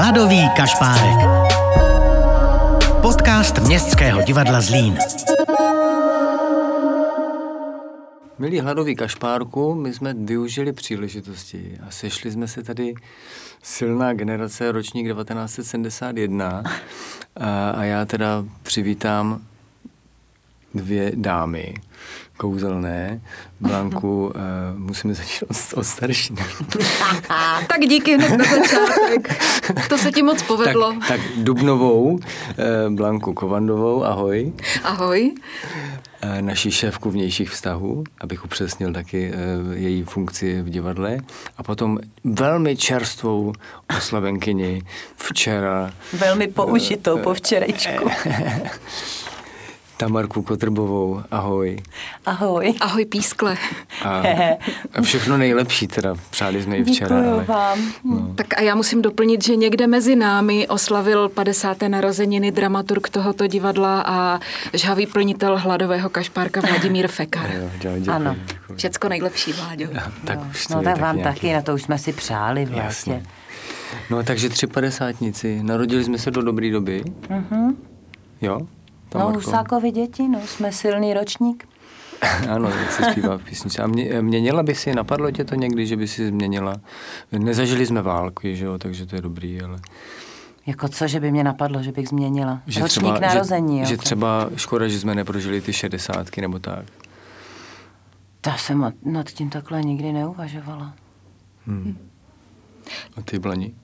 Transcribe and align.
Hladový 0.00 0.48
kašpárek. 0.56 1.28
Podcast 3.02 3.58
Městského 3.58 4.22
divadla 4.22 4.60
Zlín. 4.60 4.98
Milí 8.38 8.60
hladový 8.60 8.96
kašpárku, 8.96 9.74
my 9.74 9.94
jsme 9.94 10.14
využili 10.14 10.72
příležitosti 10.72 11.78
a 11.86 11.90
sešli 11.90 12.30
jsme 12.30 12.48
se 12.48 12.62
tady 12.62 12.94
silná 13.62 14.12
generace, 14.12 14.72
ročník 14.72 15.06
1971 15.06 16.62
a, 17.36 17.70
a 17.70 17.84
já 17.84 18.04
teda 18.04 18.44
přivítám 18.62 19.40
dvě 20.74 21.12
dámy, 21.14 21.74
kouzelné. 22.36 23.20
Blanku, 23.60 24.26
uh, 24.26 24.32
musíme 24.78 25.14
začít 25.14 25.42
od, 25.42 25.56
od 25.74 25.84
starší. 25.84 26.34
tak 27.68 27.80
díky 27.88 28.16
hned 28.16 28.36
na 28.36 28.44
začátek. 28.44 29.44
To 29.88 29.98
se 29.98 30.12
ti 30.12 30.22
moc 30.22 30.42
povedlo. 30.42 30.92
Tak, 30.92 31.08
tak 31.08 31.20
Dubnovou, 31.36 32.04
uh, 32.10 32.18
Blanku 32.88 33.32
Kovandovou, 33.32 34.04
ahoj. 34.04 34.52
Ahoj. 34.84 35.34
Uh, 36.24 36.40
naší 36.40 36.70
šéfku 36.70 37.10
vnějších 37.10 37.50
vztahů, 37.50 38.04
abych 38.20 38.44
upřesnil 38.44 38.92
taky 38.92 39.32
uh, 39.32 39.72
její 39.76 40.02
funkci 40.02 40.62
v 40.62 40.70
divadle. 40.70 41.18
A 41.56 41.62
potom 41.62 41.98
velmi 42.24 42.76
čerstvou 42.76 43.52
oslavenkyni 43.96 44.82
včera. 45.16 45.90
Velmi 46.12 46.48
použitou 46.48 47.18
po 47.18 47.34
včerejčku. 47.34 48.10
Tamarku 49.98 50.42
Kotrbovou, 50.42 51.22
ahoj. 51.30 51.76
Ahoj. 52.26 52.74
Ahoj 52.80 53.04
pískle. 53.04 53.56
A, 54.04 54.22
a 54.94 55.02
všechno 55.02 55.36
nejlepší 55.38 55.86
teda, 55.86 56.14
přáli 56.30 56.62
jsme 56.62 56.76
ji 56.76 56.84
včera. 56.84 57.16
Děkuju 57.16 57.34
ale, 57.34 57.44
vám. 57.44 57.78
No. 58.04 58.32
Tak 58.34 58.58
a 58.58 58.60
já 58.62 58.74
musím 58.74 59.02
doplnit, 59.02 59.44
že 59.44 59.56
někde 59.56 59.86
mezi 59.86 60.16
námi 60.16 60.68
oslavil 60.68 61.28
50. 61.28 61.76
narozeniny 61.88 62.50
dramaturg 62.52 63.08
tohoto 63.08 63.46
divadla 63.46 64.02
a 64.06 64.40
žhavý 64.74 65.06
plnitel 65.06 65.58
hladového 65.58 66.08
kašpárka 66.10 66.60
Vladimír 66.60 67.08
Fekar. 67.18 67.50
Jo, 67.50 67.70
děkuji, 67.78 67.98
děkuji, 68.00 68.10
Ano. 68.10 68.36
děkuji. 68.46 68.76
Všecko 68.76 69.08
nejlepší, 69.08 69.52
Vláďo. 69.52 69.86
Tak 70.24 70.38
no, 70.38 70.46
už 70.50 70.66
to 70.66 70.74
no 70.74 70.80
je 70.80 70.84
tak 70.84 70.98
vám 71.00 71.16
nějaký- 71.16 71.34
taky, 71.40 71.52
na 71.52 71.62
to 71.62 71.74
už 71.74 71.82
jsme 71.82 71.98
si 71.98 72.12
přáli 72.12 72.64
vlastně. 72.64 73.14
Jasně. 73.14 73.22
No 74.10 74.22
takže 74.22 74.48
tři 74.48 74.66
padesátnici, 74.66 75.62
narodili 75.62 76.04
jsme 76.04 76.18
se 76.18 76.30
do 76.30 76.42
dobré 76.42 76.70
doby. 76.70 77.02
Mhm. 77.30 77.76
Jo? 78.40 78.58
No, 79.14 79.20
Tamarko? 79.20 79.38
Husákovi 79.38 79.90
děti, 79.90 80.28
no, 80.28 80.40
jsme 80.46 80.72
silný 80.72 81.14
ročník. 81.14 81.68
Ano, 82.50 82.68
jak 82.68 82.92
se 82.92 83.02
zpívá 83.12 83.38
v 83.38 83.42
písničce. 83.42 83.82
A 83.82 83.86
mě, 83.86 84.22
měnila 84.22 84.62
by 84.62 84.74
si, 84.74 84.94
napadlo 84.94 85.30
tě 85.30 85.44
to 85.44 85.54
někdy, 85.54 85.86
že 85.86 85.96
by 85.96 86.08
si 86.08 86.28
změnila? 86.28 86.74
Nezažili 87.32 87.86
jsme 87.86 88.02
války, 88.02 88.56
že 88.56 88.64
jo, 88.64 88.78
takže 88.78 89.06
to 89.06 89.16
je 89.16 89.22
dobrý, 89.22 89.62
ale... 89.62 89.78
Jako 90.66 90.88
co, 90.88 91.06
že 91.08 91.20
by 91.20 91.30
mě 91.30 91.44
napadlo, 91.44 91.82
že 91.82 91.92
bych 91.92 92.08
změnila? 92.08 92.60
Že 92.66 92.80
Ročník 92.80 93.14
třeba, 93.14 93.18
narození, 93.20 93.76
že, 93.76 93.82
jo. 93.82 93.86
že 93.88 93.96
třeba 93.96 94.50
škoda, 94.56 94.88
že 94.88 95.00
jsme 95.00 95.14
neprožili 95.14 95.60
ty 95.60 95.72
šedesátky 95.72 96.40
nebo 96.40 96.58
tak. 96.58 96.84
Já 98.46 98.56
jsem 98.56 98.92
nad- 99.04 99.30
tím 99.30 99.50
takhle 99.50 99.82
nikdy 99.82 100.12
neuvažovala. 100.12 100.94
A 103.16 103.22
ty, 103.24 103.38
Blani? 103.38 103.74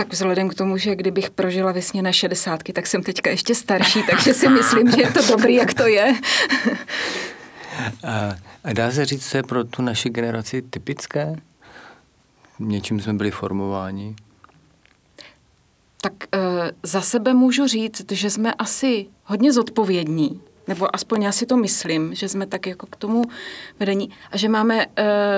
Tak 0.00 0.12
vzhledem 0.12 0.48
k 0.48 0.54
tomu, 0.54 0.76
že 0.76 0.96
kdybych 0.96 1.30
prožila 1.30 1.72
vysněné 1.72 2.12
šedesátky, 2.12 2.72
tak 2.72 2.86
jsem 2.86 3.02
teďka 3.02 3.30
ještě 3.30 3.54
starší, 3.54 4.02
takže 4.10 4.34
si 4.34 4.48
myslím, 4.48 4.90
že 4.90 5.00
je 5.00 5.10
to 5.10 5.26
dobrý, 5.26 5.54
jak 5.54 5.74
to 5.74 5.86
je. 5.86 6.14
A, 8.04 8.36
a 8.64 8.72
dá 8.72 8.90
se 8.90 9.04
říct, 9.04 9.30
co 9.30 9.36
je 9.36 9.42
pro 9.42 9.64
tu 9.64 9.82
naši 9.82 10.10
generaci 10.10 10.62
typické? 10.62 11.36
Něčím 12.58 13.00
jsme 13.00 13.12
byli 13.12 13.30
formováni. 13.30 14.16
Tak 16.00 16.12
e, 16.34 16.38
za 16.82 17.00
sebe 17.00 17.34
můžu 17.34 17.66
říct, 17.66 18.12
že 18.12 18.30
jsme 18.30 18.54
asi 18.54 19.06
hodně 19.24 19.52
zodpovědní, 19.52 20.40
nebo 20.68 20.94
aspoň 20.96 21.22
já 21.22 21.32
si 21.32 21.46
to 21.46 21.56
myslím, 21.56 22.14
že 22.14 22.28
jsme 22.28 22.46
tak 22.46 22.66
jako 22.66 22.86
k 22.86 22.96
tomu 22.96 23.22
vedení 23.80 24.10
a 24.32 24.36
že 24.36 24.48
máme 24.48 24.84
e, 24.84 24.86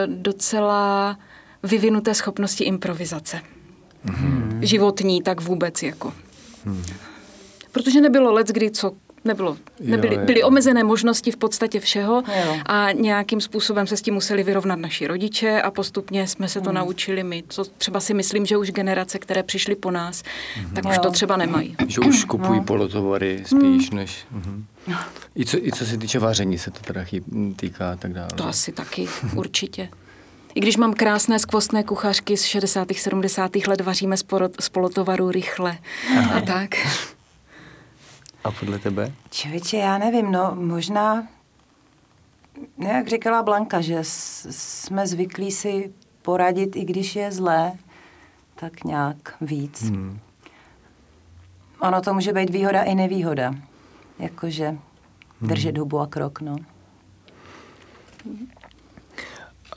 docela 0.06 1.18
vyvinuté 1.62 2.14
schopnosti 2.14 2.64
improvizace. 2.64 3.40
Mm-hmm. 4.06 4.51
Životní, 4.66 5.22
tak 5.22 5.40
vůbec 5.40 5.82
jako. 5.82 6.12
Mm. 6.64 6.82
Protože 7.72 8.00
nebylo 8.00 8.32
let, 8.32 8.48
kdy 8.48 8.70
co 8.70 8.92
Nebylo, 9.24 9.56
nebyly, 9.80 10.14
Jo, 10.14 10.20
jo. 10.20 10.26
byly 10.26 10.42
omezené 10.42 10.84
možnosti 10.84 11.30
v 11.30 11.36
podstatě 11.36 11.80
všeho 11.80 12.22
Jo. 12.44 12.56
a 12.66 12.92
nějakým 12.92 13.40
způsobem 13.40 13.86
se 13.86 13.96
s 13.96 14.02
tím 14.02 14.14
museli 14.14 14.42
vyrovnat 14.42 14.78
naši 14.78 15.06
rodiče 15.06 15.62
a 15.62 15.70
postupně 15.70 16.26
jsme 16.28 16.48
se 16.48 16.60
to 16.60 16.70
Hmm. 16.70 16.74
naučili 16.74 17.22
my. 17.22 17.44
Co 17.48 17.64
třeba 17.64 18.00
si 18.00 18.14
myslím, 18.14 18.46
že 18.46 18.56
už 18.56 18.70
generace, 18.70 19.18
které 19.18 19.42
přišly 19.42 19.74
po 19.74 19.90
nás, 19.90 20.22
tak 20.74 20.84
už 20.88 20.94
Jo. 20.96 21.00
to 21.02 21.10
třeba 21.10 21.36
nemají. 21.36 21.76
Že 21.88 22.00
už 22.00 22.24
kupují 22.24 22.60
polotovary 22.60 23.42
spíš 23.46 23.90
než... 23.90 24.24
Mhm. 24.30 24.64
I, 25.36 25.44
co, 25.44 25.58
I 25.66 25.72
co 25.72 25.86
se 25.86 25.96
týče 25.98 26.18
vaření 26.18 26.58
se 26.58 26.70
to 26.70 26.78
teda 26.80 27.04
týká 27.56 27.92
a 27.92 27.96
tak 27.96 28.12
dále. 28.12 28.28
To 28.34 28.46
asi 28.48 28.72
taky, 28.72 29.08
určitě. 29.36 29.88
I 30.54 30.60
když 30.60 30.76
mám 30.76 30.92
krásné 30.92 31.38
skvostné 31.38 31.82
kuchařky 31.84 32.36
z 32.36 32.44
60. 32.44 32.88
70. 32.92 33.56
let, 33.56 33.80
vaříme 33.80 34.16
z 34.60 34.68
polotovaru 34.72 35.30
rychle 35.30 35.78
a 36.36 36.40
tak. 36.40 36.70
A 38.44 38.50
podle 38.50 38.78
tebe? 38.78 39.12
Člověče, 39.30 39.76
já 39.76 39.98
nevím, 39.98 40.32
no 40.32 40.52
možná, 40.54 41.28
no, 42.78 42.88
jak 42.88 43.08
říkala 43.08 43.42
Blanka, 43.42 43.80
že 43.80 43.98
jsme 44.02 45.06
zvyklí 45.06 45.50
si 45.50 45.92
poradit, 46.22 46.76
i 46.76 46.84
když 46.84 47.16
je 47.16 47.32
zlé, 47.32 47.72
tak 48.54 48.84
nějak 48.84 49.16
víc. 49.40 49.82
Hmm. 49.82 50.18
Ono 51.80 52.00
to 52.00 52.14
může 52.14 52.32
být 52.32 52.50
výhoda 52.50 52.82
i 52.82 52.94
nevýhoda. 52.94 53.54
Jakože 54.18 54.78
držet 55.40 55.78
hubu 55.78 56.00
a 56.00 56.06
krok, 56.06 56.40
no. 56.40 56.56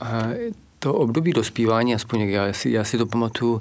A 0.00 0.22
to 0.78 0.94
období 0.94 1.32
dospívání, 1.32 1.94
aspoň 1.94 2.20
jak 2.20 2.30
já 2.30 2.52
si, 2.52 2.70
já 2.70 2.84
si 2.84 2.98
to 2.98 3.06
pamatuju, 3.06 3.58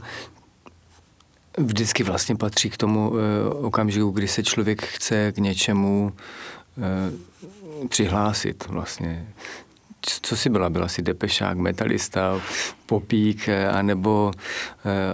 vždycky 1.58 2.04
vlastně 2.04 2.36
patří 2.36 2.70
k 2.70 2.78
tomu 2.78 3.14
e, 3.18 3.50
okamžiku, 3.50 4.10
kdy 4.10 4.28
se 4.28 4.44
člověk 4.44 4.84
chce 4.84 5.32
k 5.32 5.38
něčemu 5.38 6.14
e, 6.78 7.36
přihlásit 7.88 8.68
vlastně. 8.68 9.28
Co 10.22 10.38
jsi 10.38 10.50
byla? 10.50 10.70
Byla 10.70 10.88
jsi 10.88 11.02
depešák, 11.02 11.58
metalista, 11.58 12.42
popík, 12.86 13.50
eh, 13.50 13.70
anebo, 13.70 14.32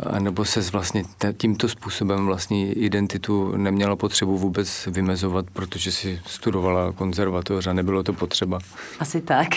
anebo 0.09 0.45
se 0.45 0.61
vlastně 0.61 1.03
tímto 1.38 1.69
způsobem 1.69 2.25
vlastní 2.25 2.72
identitu 2.72 3.57
neměla 3.57 3.95
potřebu 3.95 4.38
vůbec 4.38 4.88
vymezovat, 4.91 5.45
protože 5.53 5.91
si 5.91 6.19
studovala 6.25 6.91
konzervatoř 6.91 7.67
a 7.67 7.73
nebylo 7.73 8.03
to 8.03 8.13
potřeba. 8.13 8.59
Asi 9.00 9.22
tak. 9.22 9.47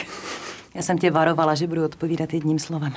Já 0.74 0.82
jsem 0.82 0.98
tě 0.98 1.10
varovala, 1.10 1.54
že 1.54 1.66
budu 1.66 1.84
odpovídat 1.84 2.34
jedním 2.34 2.58
slovem. 2.58 2.92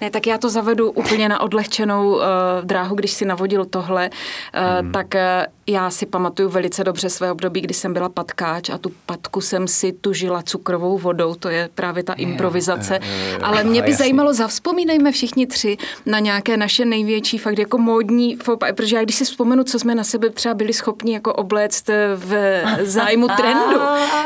Ne, 0.00 0.10
tak 0.10 0.26
já 0.26 0.38
to 0.38 0.50
zavedu 0.50 0.90
úplně 0.90 1.28
na 1.28 1.40
odlehčenou 1.40 2.14
uh, 2.14 2.22
dráhu, 2.62 2.96
když 2.96 3.10
si 3.10 3.24
navodil 3.24 3.64
tohle, 3.64 4.10
uh, 4.10 4.80
hmm. 4.80 4.92
tak 4.92 5.06
uh, 5.14 5.20
já 5.68 5.90
si 5.90 6.06
pamatuju 6.06 6.48
velice 6.48 6.84
dobře 6.84 7.10
své 7.10 7.32
období, 7.32 7.60
kdy 7.60 7.74
jsem 7.74 7.92
byla 7.92 8.08
patkáč 8.08 8.70
a 8.70 8.78
tu 8.78 8.92
patku 9.06 9.40
jsem 9.40 9.68
si 9.68 9.92
tužila 9.92 10.42
cukrovou 10.42 10.98
vodou, 10.98 11.34
to 11.34 11.48
je 11.48 11.68
právě 11.74 12.02
ta 12.02 12.12
improvizace. 12.12 12.98
eh, 13.02 13.38
Ale 13.42 13.60
aha, 13.60 13.70
mě 13.70 13.82
by 13.82 13.94
zajímalo, 13.94 14.34
zavzpomínejme 14.34 15.12
všichni 15.12 15.46
tři 15.46 15.76
na 16.06 16.18
nějaké 16.18 16.56
naše 16.56 16.84
největší 16.84 17.38
fakt 17.38 17.58
jako 17.58 17.78
módní 17.78 18.38
protože 18.76 18.96
já 18.96 19.02
když 19.02 19.16
si 19.16 19.24
vzpomenu, 19.24 19.64
co 19.64 19.78
jsme 19.78 19.94
na 19.94 20.04
sebe 20.04 20.30
třeba 20.30 20.54
byli 20.54 20.72
schopni 20.72 21.12
jako 21.14 21.32
obléct 21.32 21.88
v 22.16 22.62
zájmu 22.82 23.26
trendu, 23.36 23.80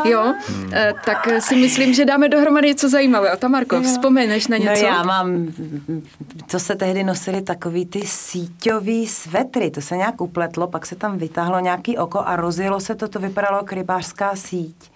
jo, 0.04 0.34
eh, 0.72 0.92
tak 1.04 1.28
si 1.38 1.56
myslím, 1.56 1.94
že 1.94 2.04
dáme 2.04 2.28
dohromady 2.28 2.68
něco 2.68 2.88
zajímavého. 2.88 3.36
Tamarko, 3.36 3.82
vzpomeneš 3.82 4.46
na 4.46 4.56
něco? 4.56 4.82
No 4.82 4.88
já 4.88 5.02
mám, 5.02 5.46
to 6.50 6.58
se 6.58 6.76
tehdy 6.76 7.04
nosily 7.04 7.42
takový 7.42 7.86
ty 7.86 8.00
síťový 8.06 9.06
svetry, 9.06 9.70
to 9.70 9.80
se 9.80 9.96
nějak 9.96 10.20
upletlo, 10.20 10.66
pak 10.66 10.86
se 10.86 10.96
tam 10.96 11.18
vytáhlo 11.30 11.60
nějaký 11.60 11.98
oko 11.98 12.20
a 12.26 12.36
rozjelo 12.36 12.80
se 12.80 12.94
to, 12.94 13.08
to 13.08 13.18
vypadalo 13.18 13.56
jako 13.56 13.74
rybářská 13.74 14.36
síť. 14.36 14.90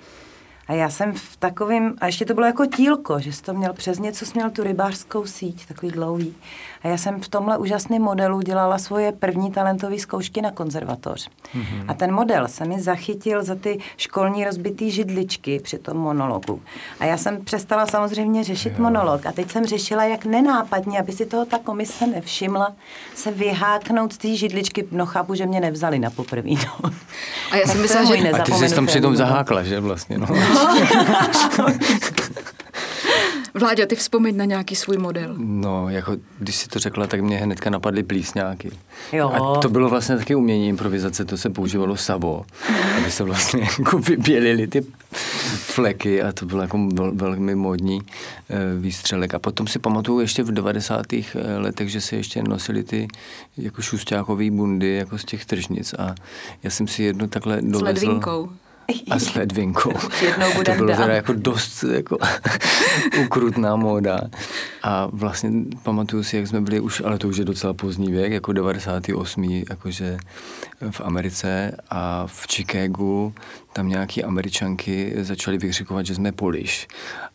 A 0.69 0.73
já 0.73 0.91
jsem 0.91 1.13
v 1.13 1.37
takovém, 1.37 1.95
a 2.01 2.07
ještě 2.07 2.25
to 2.25 2.35
bylo 2.35 2.47
jako 2.47 2.67
tílko, 2.67 3.21
že 3.21 3.33
jsi 3.33 3.43
to 3.43 3.55
měl 3.55 3.73
přes 3.73 3.99
něco, 3.99 4.27
jsi 4.27 4.33
měl 4.35 4.51
tu 4.51 4.63
rybářskou 4.63 5.27
síť, 5.27 5.67
takový 5.67 5.93
dlouhý. 5.93 6.35
A 6.83 6.89
já 6.89 6.97
jsem 6.97 7.21
v 7.21 7.29
tomhle 7.29 7.59
úžasném 7.59 8.03
modelu 8.03 8.41
dělala 8.41 8.79
svoje 8.79 9.13
první 9.13 9.51
talentové 9.51 9.99
zkoušky 9.99 10.43
na 10.43 10.51
konzervatoř. 10.51 11.29
Mm-hmm. 11.57 11.85
A 11.89 11.95
ten 11.95 12.13
model 12.15 12.49
se 12.49 12.65
mi 12.65 12.81
zachytil 12.81 13.43
za 13.45 13.55
ty 13.55 13.79
školní 13.97 14.45
rozbitý 14.45 14.91
židličky 14.91 15.61
při 15.61 15.79
tom 15.79 15.97
monologu. 15.97 16.61
A 17.01 17.05
já 17.05 17.17
jsem 17.17 17.45
přestala 17.45 17.87
samozřejmě 17.87 18.45
řešit 18.45 18.73
jo. 18.77 18.83
monolog. 18.83 19.27
A 19.27 19.33
teď 19.33 19.51
jsem 19.51 19.65
řešila, 19.67 20.05
jak 20.05 20.25
nenápadně, 20.25 20.99
aby 21.01 21.13
si 21.13 21.27
toho 21.27 21.45
ta 21.47 21.59
komise 21.59 22.07
nevšimla, 22.07 22.73
se 23.15 23.31
vyháknout 23.31 24.13
z 24.13 24.19
té 24.19 24.37
židličky. 24.37 24.87
No 24.91 25.07
chápu, 25.07 25.35
že 25.35 25.47
mě 25.47 25.61
nevzali 25.61 25.99
na 25.99 26.11
poprvý. 26.11 26.59
No. 26.85 26.91
A 27.51 27.57
já 27.57 27.67
jsem 27.67 27.83
myslela, 27.83 28.05
že- 28.17 28.31
A 28.31 28.39
ty 28.43 28.53
jsi 28.53 28.75
tam 28.75 28.87
přitom 28.87 29.17
zahákla, 29.17 29.63
že 29.63 29.81
vlastně? 29.81 30.19
No. 30.19 30.27
Vláďo, 33.56 33.87
ty 33.87 33.97
vzpomeň 33.97 34.37
na 34.37 34.45
nějaký 34.45 34.77
svůj 34.77 34.97
model. 34.97 35.35
No, 35.39 35.89
jako 35.89 36.17
když 36.39 36.56
si 36.56 36.69
to 36.69 36.79
řekla, 36.79 37.06
tak 37.06 37.21
mě 37.21 37.39
hnedka 37.39 37.71
napadly 37.71 38.03
plísňáky. 38.03 38.71
Jo. 39.12 39.31
A 39.31 39.61
to 39.61 39.69
bylo 39.69 39.89
vlastně 39.89 40.17
taky 40.17 40.35
umění 40.35 40.69
improvizace, 40.69 41.25
to 41.25 41.37
se 41.37 41.51
používalo 41.51 41.97
sabo, 41.97 42.45
aby 42.99 43.11
se 43.11 43.25
vlastně 43.25 43.61
jako 43.79 43.99
vybělily 43.99 44.67
ty 44.67 44.87
fleky 45.56 46.23
a 46.23 46.33
to 46.33 46.47
bylo 46.47 46.62
jako 46.62 46.89
vel, 46.93 47.12
velmi 47.15 47.55
módní 47.55 47.99
e, 47.99 48.81
výstřelek. 48.81 49.35
A 49.35 49.39
potom 49.39 49.67
si 49.67 49.79
pamatuju 49.79 50.21
ještě 50.21 50.43
v 50.43 50.53
90. 50.53 51.06
letech, 51.59 51.89
že 51.91 52.01
se 52.01 52.17
ještě 52.17 52.43
nosili 52.43 52.83
ty 52.83 53.09
jako 53.56 53.83
šustákový 53.83 54.51
bundy 54.51 54.95
jako 54.95 55.19
z 55.19 55.25
těch 55.25 55.45
tržnic 55.45 55.95
a 55.99 56.15
já 56.62 56.71
jsem 56.71 56.89
si 56.89 57.03
jednu 57.03 57.27
takhle 57.27 57.62
dovezl. 57.62 57.79
S 57.79 57.83
ledvinkou. 57.83 58.51
A 59.11 59.19
s 59.19 59.35
ledvinkou. 59.35 59.93
To 60.65 60.73
bylo 60.75 60.87
dál. 60.89 60.97
teda 60.97 61.15
jako 61.15 61.33
dost 61.33 61.83
jako 61.83 62.19
ukrutná 63.25 63.77
móda. 63.77 64.21
A 64.83 65.09
vlastně 65.13 65.51
pamatuju 65.83 66.23
si, 66.23 66.37
jak 66.37 66.47
jsme 66.47 66.61
byli 66.61 66.81
už, 66.81 67.03
ale 67.05 67.19
to 67.19 67.29
už 67.29 67.37
je 67.37 67.45
docela 67.45 67.75
pozdní 67.75 68.13
věk, 68.13 68.33
jako 68.33 68.53
98. 68.53 69.45
jakože 69.71 70.19
v 70.91 71.01
Americe 71.01 71.77
a 71.91 72.27
v 72.27 72.47
Chicagu 72.47 73.35
tam 73.73 73.89
nějaký 73.89 74.25
američanky 74.25 75.15
začaly 75.21 75.59
vykřikovat, 75.59 76.07
že 76.07 76.15
jsme 76.15 76.33
Polish. 76.33 76.87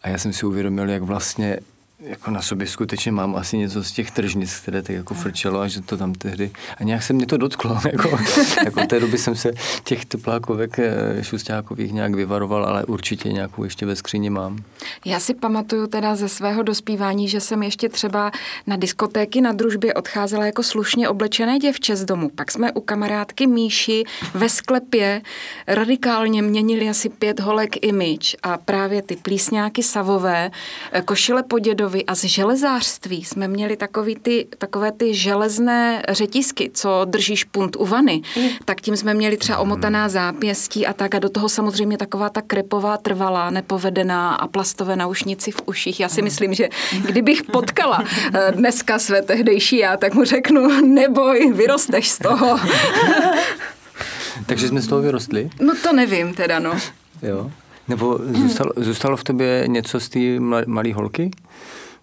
A 0.01 0.09
já 0.09 0.17
jsem 0.17 0.33
si 0.33 0.45
uvědomil, 0.45 0.89
jak 0.89 1.03
vlastně 1.03 1.59
jako 1.99 2.31
na 2.31 2.41
sobě 2.41 2.67
skutečně 2.67 3.11
mám 3.11 3.35
asi 3.35 3.57
něco 3.57 3.83
z 3.83 3.91
těch 3.91 4.11
tržnic, 4.11 4.55
které 4.55 4.81
tak 4.81 4.95
jako 4.95 5.13
frčelo 5.13 5.59
a 5.59 5.67
že 5.67 5.81
to 5.81 5.97
tam 5.97 6.13
tehdy, 6.13 6.51
a 6.77 6.83
nějak 6.83 7.03
se 7.03 7.13
mě 7.13 7.25
to 7.25 7.37
dotklo, 7.37 7.79
jako, 7.91 8.19
jako 8.65 8.85
té 8.85 8.99
doby 8.99 9.17
jsem 9.17 9.35
se 9.35 9.51
těch 9.83 10.05
teplákovek 10.05 10.79
eh, 10.79 11.23
šustákových 11.23 11.93
nějak 11.93 12.15
vyvaroval, 12.15 12.65
ale 12.65 12.85
určitě 12.85 13.29
nějakou 13.29 13.63
ještě 13.63 13.85
ve 13.85 13.95
skříni 13.95 14.29
mám. 14.29 14.57
Já 15.05 15.19
si 15.19 15.33
pamatuju 15.33 15.87
teda 15.87 16.15
ze 16.15 16.29
svého 16.29 16.63
dospívání, 16.63 17.29
že 17.29 17.39
jsem 17.39 17.63
ještě 17.63 17.89
třeba 17.89 18.31
na 18.67 18.75
diskotéky 18.75 19.41
na 19.41 19.51
družbě 19.51 19.93
odcházela 19.93 20.45
jako 20.45 20.63
slušně 20.63 21.09
oblečené 21.09 21.59
děvče 21.59 21.95
z 21.95 22.05
domu. 22.05 22.29
Pak 22.29 22.51
jsme 22.51 22.71
u 22.71 22.81
kamarádky 22.81 23.47
Míši 23.47 24.03
ve 24.33 24.49
sklepě 24.49 25.21
radikálně 25.67 26.41
měnili 26.41 26.89
asi 26.89 27.09
pět 27.09 27.39
holek 27.39 27.85
image 27.85 28.35
a 28.43 28.57
právě 28.57 29.01
ty 29.01 29.15
plísňáky 29.15 29.83
savové, 29.83 30.51
eh, 30.91 31.01
košile 31.01 31.43
po 31.43 31.59
dědovi 31.89 32.05
a 32.05 32.15
z 32.15 32.23
železářství 32.23 33.23
jsme 33.23 33.47
měli 33.47 33.77
takový 33.77 34.15
ty, 34.15 34.47
takové 34.57 34.91
ty 34.91 35.13
železné 35.13 36.03
řetisky, 36.09 36.71
co 36.73 37.05
drží 37.05 37.35
špunt 37.35 37.75
u 37.75 37.85
vany. 37.85 38.21
Tak 38.65 38.81
tím 38.81 38.97
jsme 38.97 39.13
měli 39.13 39.37
třeba 39.37 39.57
omotaná 39.57 40.09
zápěstí 40.09 40.87
a 40.87 40.93
tak 40.93 41.15
a 41.15 41.19
do 41.19 41.29
toho 41.29 41.49
samozřejmě 41.49 41.97
taková 41.97 42.29
ta 42.29 42.41
krepová 42.41 42.97
trvalá, 42.97 43.49
nepovedená 43.49 44.35
a 44.35 44.47
plastové 44.47 44.95
naušnici 44.95 45.51
v 45.51 45.61
uších. 45.65 45.99
Já 45.99 46.09
si 46.09 46.21
myslím, 46.21 46.53
že 46.53 46.69
kdybych 47.05 47.43
potkala 47.43 48.03
eh, 48.03 48.51
dneska 48.51 48.99
své 48.99 49.21
tehdejší 49.21 49.77
já, 49.77 49.97
tak 49.97 50.13
mu 50.13 50.23
řeknu, 50.23 50.81
neboj, 50.85 51.53
vyrosteš 51.53 52.09
z 52.09 52.17
toho. 52.17 52.59
Takže 54.45 54.67
jsme 54.67 54.81
z 54.81 54.87
toho 54.87 55.01
vyrostli? 55.01 55.49
No 55.61 55.73
to 55.83 55.93
nevím 55.93 56.33
teda, 56.33 56.59
no. 56.59 56.77
Jo. 57.21 57.51
Nebo 57.89 58.19
zůstalo, 58.21 58.71
zůstalo 58.75 59.17
v 59.17 59.23
tobě 59.23 59.63
něco 59.67 59.99
z 59.99 60.09
té 60.09 60.19
malé 60.65 60.93
holky? 60.93 61.31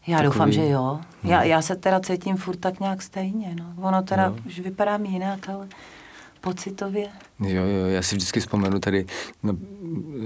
Já 0.07 0.17
Takový- 0.17 0.25
doufám, 0.35 0.53
že 0.53 0.69
jo. 0.69 0.99
Já, 1.25 1.43
já 1.43 1.63
se 1.63 1.77
teda 1.77 2.01
cítím 2.01 2.37
furt 2.37 2.57
tak 2.57 2.81
nějak 2.81 3.03
stejně, 3.03 3.55
no. 3.59 3.89
Ono 3.89 4.03
teda 4.03 4.25
Jo. 4.25 4.37
už 4.47 4.59
vypadám 4.61 5.05
jinak, 5.05 5.49
ale 5.49 5.69
pocitově. 6.41 7.09
Jo, 7.41 7.63
jo, 7.65 7.87
já 7.87 8.03
si 8.03 8.17
vždycky 8.17 8.41
vzpomenu 8.41 8.79
tady 8.79 9.07
na, 9.43 9.53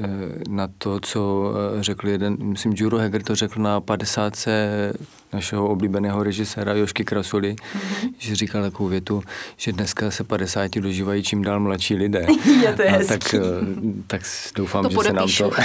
eh, 0.05 0.09
na 0.49 0.69
to, 0.79 1.01
co 1.01 1.53
eh, 1.79 1.83
řekl 1.83 2.09
jeden, 2.09 2.37
myslím, 2.41 2.73
Juro 2.77 2.99
Heger 2.99 3.23
to 3.23 3.35
řekl 3.37 3.61
na 3.63 3.81
50. 3.81 4.49
našeho 5.33 5.69
oblíbeného 5.69 6.23
režiséra 6.23 6.75
Jošky 6.75 7.05
Krasuly, 7.05 7.55
mm-hmm. 7.55 8.13
že 8.19 8.35
říkal 8.37 8.63
takovou 8.63 8.89
větu, 8.89 9.23
že 9.57 9.73
dneska 9.73 10.11
se 10.11 10.25
50 10.25 10.71
dožívají 10.79 11.23
čím 11.23 11.43
dál 11.43 11.61
mladší 11.61 11.95
lidé. 11.95 12.27
Je 12.63 12.73
to 12.75 12.83
A 12.83 12.91
hezký. 12.91 13.09
tak, 13.19 13.35
eh, 13.35 13.41
tak 14.07 14.23
doufám, 14.55 14.85
To 14.85 14.91
že 14.91 14.99
se 15.09 15.13
nám 15.13 15.29
to... 15.39 15.51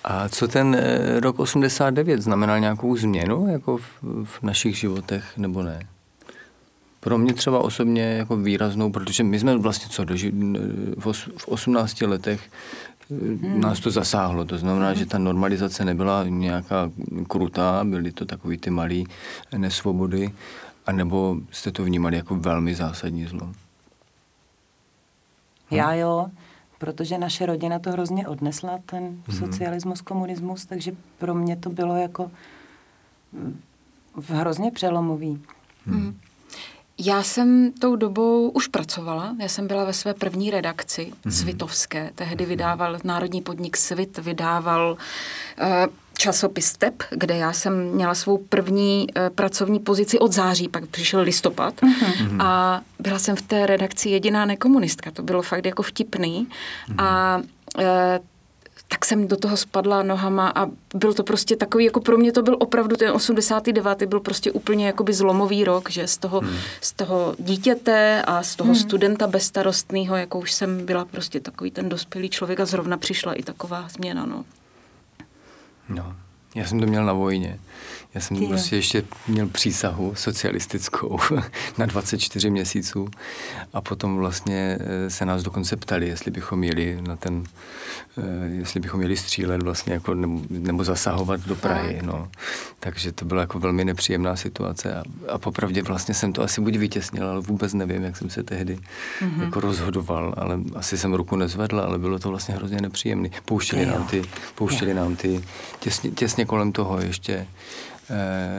A 0.05 0.29
co 0.29 0.49
ten 0.49 0.75
eh, 0.75 1.21
rok 1.21 1.39
89 1.39 2.23
znamenal 2.23 2.61
nějakou 2.61 2.97
změnu 2.97 3.47
jako 3.49 3.77
v, 3.77 3.85
v 4.25 4.43
našich 4.43 4.79
životech, 4.79 5.37
nebo 5.37 5.63
ne? 5.63 5.87
Pro 7.01 7.19
mě 7.19 7.35
třeba 7.35 7.59
osobně 7.59 8.03
jako 8.03 8.37
výraznou, 8.37 8.91
protože 8.91 9.23
my 9.25 9.39
jsme 9.39 9.57
vlastně 9.57 9.89
co, 9.91 10.05
doži, 10.05 10.33
v, 10.99 11.07
os, 11.07 11.29
v 11.37 11.49
18 11.49 12.01
letech 12.01 12.51
hmm. 13.11 13.61
nás 13.61 13.81
to 13.81 13.91
zasáhlo. 13.91 14.45
To 14.45 14.59
znamená, 14.59 14.95
že 14.95 15.07
ta 15.07 15.19
normalizace 15.19 15.85
nebyla 15.85 16.25
nějaká 16.29 16.91
krutá, 17.29 17.85
byly 17.85 18.13
to 18.13 18.25
takový 18.25 18.59
ty 18.59 18.71
malé 18.71 19.03
nesvobody, 19.57 20.33
anebo 20.87 21.37
jste 21.51 21.73
to 21.73 21.85
vnímali 21.85 22.17
jako 22.17 22.35
velmi 22.35 22.75
zásadní 22.75 23.27
zlo. 23.27 23.53
Já 25.71 25.95
jo, 25.95 26.27
protože 26.79 27.19
naše 27.19 27.47
rodina 27.47 27.79
to 27.79 27.91
hrozně 27.93 28.29
odnesla, 28.29 28.79
ten 28.87 29.05
Mhm. 29.05 29.39
socialismus, 29.39 30.01
komunismus, 30.01 30.67
takže 30.67 30.93
pro 31.19 31.35
mě 31.35 31.57
to 31.57 31.71
bylo 31.71 31.97
jako 31.97 32.31
hrozně 34.29 34.71
přelomový. 34.71 35.43
Hmm. 35.87 36.19
Já 36.99 37.23
jsem 37.23 37.73
tou 37.73 37.97
dobou 37.97 38.49
už 38.49 38.67
pracovala. 38.69 39.37
Já 39.41 39.49
jsem 39.49 39.67
byla 39.67 39.85
ve 39.85 39.93
své 39.93 40.15
první 40.15 40.51
redakci 40.51 41.13
Mhm. 41.25 41.33
Svitovské. 41.35 42.11
Tehdy 42.15 42.45
vydával 42.47 42.99
Národní 43.05 43.43
podnik 43.43 43.77
Svit, 43.77 44.19
vydával 44.19 44.97
eh, 45.59 45.87
časopis 46.19 46.67
Step, 46.67 46.95
kde 47.11 47.37
já 47.37 47.53
jsem 47.53 47.91
měla 47.91 48.15
svou 48.15 48.39
první 48.39 49.07
eh, 49.17 49.31
pracovní 49.31 49.81
pozici 49.81 50.19
od 50.19 50.33
září, 50.33 50.69
pak 50.69 50.87
přišel 50.87 51.21
listopad 51.21 51.75
Mhm. 51.83 52.41
a 52.41 52.81
byla 52.99 53.19
jsem 53.19 53.37
v 53.37 53.43
té 53.43 53.67
redakci 53.67 54.09
jediná 54.09 54.45
nekomunistka. 54.45 55.11
To 55.11 55.23
bylo 55.23 55.43
fakt 55.43 55.67
jako 55.67 55.83
vtipný. 55.83 56.47
Mhm. 56.89 57.01
A 57.01 57.43
eh, 57.79 58.21
tak 58.89 59.05
jsem 59.05 59.29
do 59.29 59.37
toho 59.37 59.57
spadla 59.57 60.03
nohama 60.03 60.53
a 60.55 60.67
byl 60.95 61.15
to 61.15 61.23
prostě 61.23 61.57
takový, 61.57 61.85
jako 61.85 62.01
pro 62.01 62.17
mě 62.17 62.33
to 62.33 62.43
byl 62.43 62.57
opravdu 62.61 62.97
ten 62.97 63.11
89. 63.11 64.03
byl 64.03 64.21
prostě 64.21 64.53
úplně 64.53 64.87
jakoby 64.87 65.13
zlomový 65.13 65.65
rok, 65.65 65.91
že 65.91 66.07
z 66.07 66.19
toho, 66.19 66.41
hmm. 66.41 66.57
z 66.81 66.93
toho 66.93 67.35
dítěte 67.39 68.23
a 68.23 68.43
z 68.43 68.57
toho 68.57 68.67
hmm. 68.73 68.81
studenta 68.81 69.27
bezstarostného, 69.27 70.17
jako 70.17 70.39
už 70.39 70.53
jsem 70.53 70.87
byla 70.87 71.05
prostě 71.05 71.41
takový 71.41 71.71
ten 71.71 71.89
dospělý 71.89 72.29
člověk 72.29 72.61
a 72.61 72.65
zrovna 72.65 72.97
přišla 72.97 73.33
i 73.33 73.43
taková 73.43 73.89
změna, 73.89 74.27
no. 74.27 74.45
No, 75.89 76.17
já 76.55 76.67
jsem 76.67 76.81
to 76.81 76.87
měl 76.87 77.05
na 77.05 77.13
vojně. 77.13 77.59
Já 78.15 78.21
jsem 78.21 78.37
Ty 78.37 78.47
prostě 78.47 78.77
ještě 78.77 79.03
měl 79.29 79.49
přísahu 79.49 80.15
socialistickou 80.15 81.19
na 81.79 81.87
24 81.87 82.51
měsíců 82.51 83.09
a 83.73 83.81
potom 83.81 84.17
vlastně 84.17 84.79
eh, 84.81 85.11
se 85.11 85.27
nás 85.27 85.43
dokonce 85.43 85.77
ptali, 85.77 86.09
jestli 86.09 86.31
bychom 86.31 86.65
jeli 86.65 86.99
na 87.07 87.17
ten, 87.17 87.45
eh, 88.19 88.47
jestli 88.47 88.81
bychom 88.81 89.03
jeli 89.03 89.17
střílet 89.17 89.63
vlastně 89.63 89.93
jako, 89.93 90.15
nebo, 90.15 90.41
nebo 90.49 90.85
zasahovat 90.85 91.41
do 91.41 91.57
Prahy, 91.57 92.01
no. 92.03 92.29
Takže 92.81 93.13
to 93.13 93.25
byla 93.25 93.41
jako 93.41 93.59
velmi 93.59 93.85
nepříjemná 93.85 94.37
situace 94.37 94.95
a, 94.95 95.03
a 95.29 95.39
popravdě 95.39 95.83
vlastně 95.83 96.15
jsem 96.15 96.33
to 96.33 96.43
asi 96.43 96.61
buď 96.61 96.77
vytěsnil, 96.77 97.29
ale 97.29 97.41
vůbec 97.41 97.75
nevím, 97.75 98.03
jak 98.03 98.17
jsem 98.17 98.31
se 98.31 98.43
tehdy 98.43 98.79
mm-hmm. 99.21 99.43
jako 99.43 99.61
rozhodoval, 99.61 100.35
ale 100.37 100.59
asi 100.75 100.99
jsem 100.99 101.15
ruku 101.15 101.37
nezvedl, 101.37 101.81
ale 101.81 101.99
bylo 101.99 102.19
to 102.19 102.29
vlastně 102.29 102.55
hrozně 102.55 102.81
nepříjemné. 102.81 103.29
Pouštěli 103.45 103.87
nám 103.87 104.07
ty, 104.07 104.23
pouštěli 104.55 104.95
nám 104.95 105.17
ty, 105.17 105.45
těsně, 105.81 106.11
těsně 106.11 106.45
kolem 106.45 106.73
toho 106.73 106.99
ještě 107.01 107.47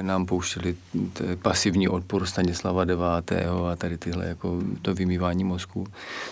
nám 0.01 0.25
pouštěli 0.25 0.75
pasivní 1.41 1.87
odpor 1.87 2.25
Stanislava 2.25 2.83
IX. 2.83 3.31
a 3.71 3.75
tady 3.75 3.97
tyhle 3.97 4.25
jako 4.25 4.61
to 4.81 4.93
vymývání 4.93 5.43
mozku. 5.43 5.87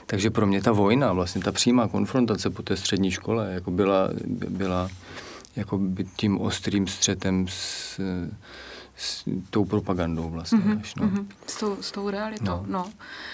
Takže 0.06 0.30
pro 0.30 0.48
mě 0.48 0.62
ta 0.62 0.72
vojna, 0.72 1.14
vlastně 1.14 1.42
ta 1.42 1.52
přímá 1.52 1.88
konfrontace 1.88 2.50
po 2.50 2.64
té 2.64 2.78
střední 2.78 3.12
škole 3.12 3.54
jako 3.54 3.72
byla, 3.72 4.10
byla 4.50 4.90
jako 5.56 5.78
by 5.78 6.04
tím 6.04 6.42
ostrým 6.42 6.88
střetem 6.88 7.48
s, 7.50 8.00
s 8.96 9.26
tou 9.50 9.66
propagandou 9.66 10.30
vlastně. 10.30 10.60
Mm-hmm, 10.60 10.80
až, 10.80 10.96
no. 10.96 11.08
Mm-hmm. 11.08 11.26
S, 11.48 11.60
tou, 11.60 11.78
s 11.82 11.92
tou 11.92 12.10
realitou, 12.10 12.46
no. 12.46 12.66
No. 12.68 12.92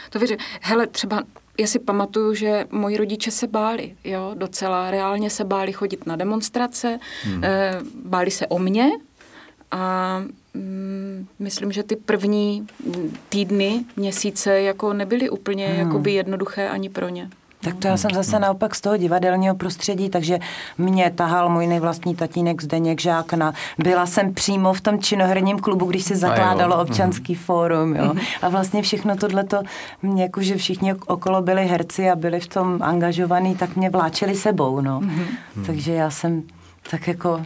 To 0.09 0.19
věřím. 0.19 0.37
Hele, 0.61 0.87
třeba 0.87 1.23
já 1.59 1.67
si 1.67 1.79
pamatuju, 1.79 2.33
že 2.33 2.67
moji 2.71 2.97
rodiče 2.97 3.31
se 3.31 3.47
báli, 3.47 3.95
jo, 4.03 4.31
docela 4.37 4.91
reálně 4.91 5.29
se 5.29 5.43
báli 5.43 5.73
chodit 5.73 6.05
na 6.05 6.15
demonstrace, 6.15 6.99
hmm. 7.23 7.43
eh, 7.43 7.79
báli 8.05 8.31
se 8.31 8.47
o 8.47 8.59
mě 8.59 8.91
a 9.71 10.15
mm, 10.53 11.27
myslím, 11.39 11.71
že 11.71 11.83
ty 11.83 11.95
první 11.95 12.67
mm, 12.85 13.13
týdny, 13.29 13.85
měsíce 13.95 14.61
jako 14.61 14.93
nebyly 14.93 15.29
úplně 15.29 15.67
hmm. 15.67 15.79
jakoby 15.79 16.13
jednoduché 16.13 16.69
ani 16.69 16.89
pro 16.89 17.09
ně. 17.09 17.29
Tak 17.61 17.75
to 17.75 17.87
já 17.87 17.97
jsem 17.97 18.11
zase 18.13 18.39
naopak 18.39 18.75
z 18.75 18.81
toho 18.81 18.97
divadelního 18.97 19.55
prostředí, 19.55 20.09
takže 20.09 20.39
mě 20.77 21.11
tahal 21.15 21.49
můj 21.49 21.67
nejvlastní 21.67 22.15
tatínek 22.15 22.61
Zdeněk 22.61 23.01
Žák 23.01 23.33
na, 23.33 23.53
byla 23.77 24.05
jsem 24.05 24.33
přímo 24.33 24.73
v 24.73 24.81
tom 24.81 24.99
činoherním 24.99 25.59
klubu, 25.59 25.85
když 25.85 26.03
se 26.03 26.15
zakládalo 26.15 26.75
jo. 26.75 26.81
občanský 26.81 27.35
fórum, 27.35 27.95
jo. 27.95 28.13
A 28.41 28.49
vlastně 28.49 28.81
všechno 28.81 29.15
tohleto, 29.15 29.61
mě 30.01 30.23
jakože 30.23 30.55
všichni 30.55 30.93
okolo 30.93 31.41
byli 31.41 31.67
herci 31.67 32.09
a 32.09 32.15
byli 32.15 32.39
v 32.39 32.47
tom 32.47 32.79
angažovaní, 32.81 33.55
tak 33.55 33.75
mě 33.75 33.89
vláčeli 33.89 34.35
sebou, 34.35 34.81
no. 34.81 35.01
Takže 35.65 35.93
já 35.93 36.09
jsem 36.09 36.43
tak 36.91 37.07
jako, 37.07 37.41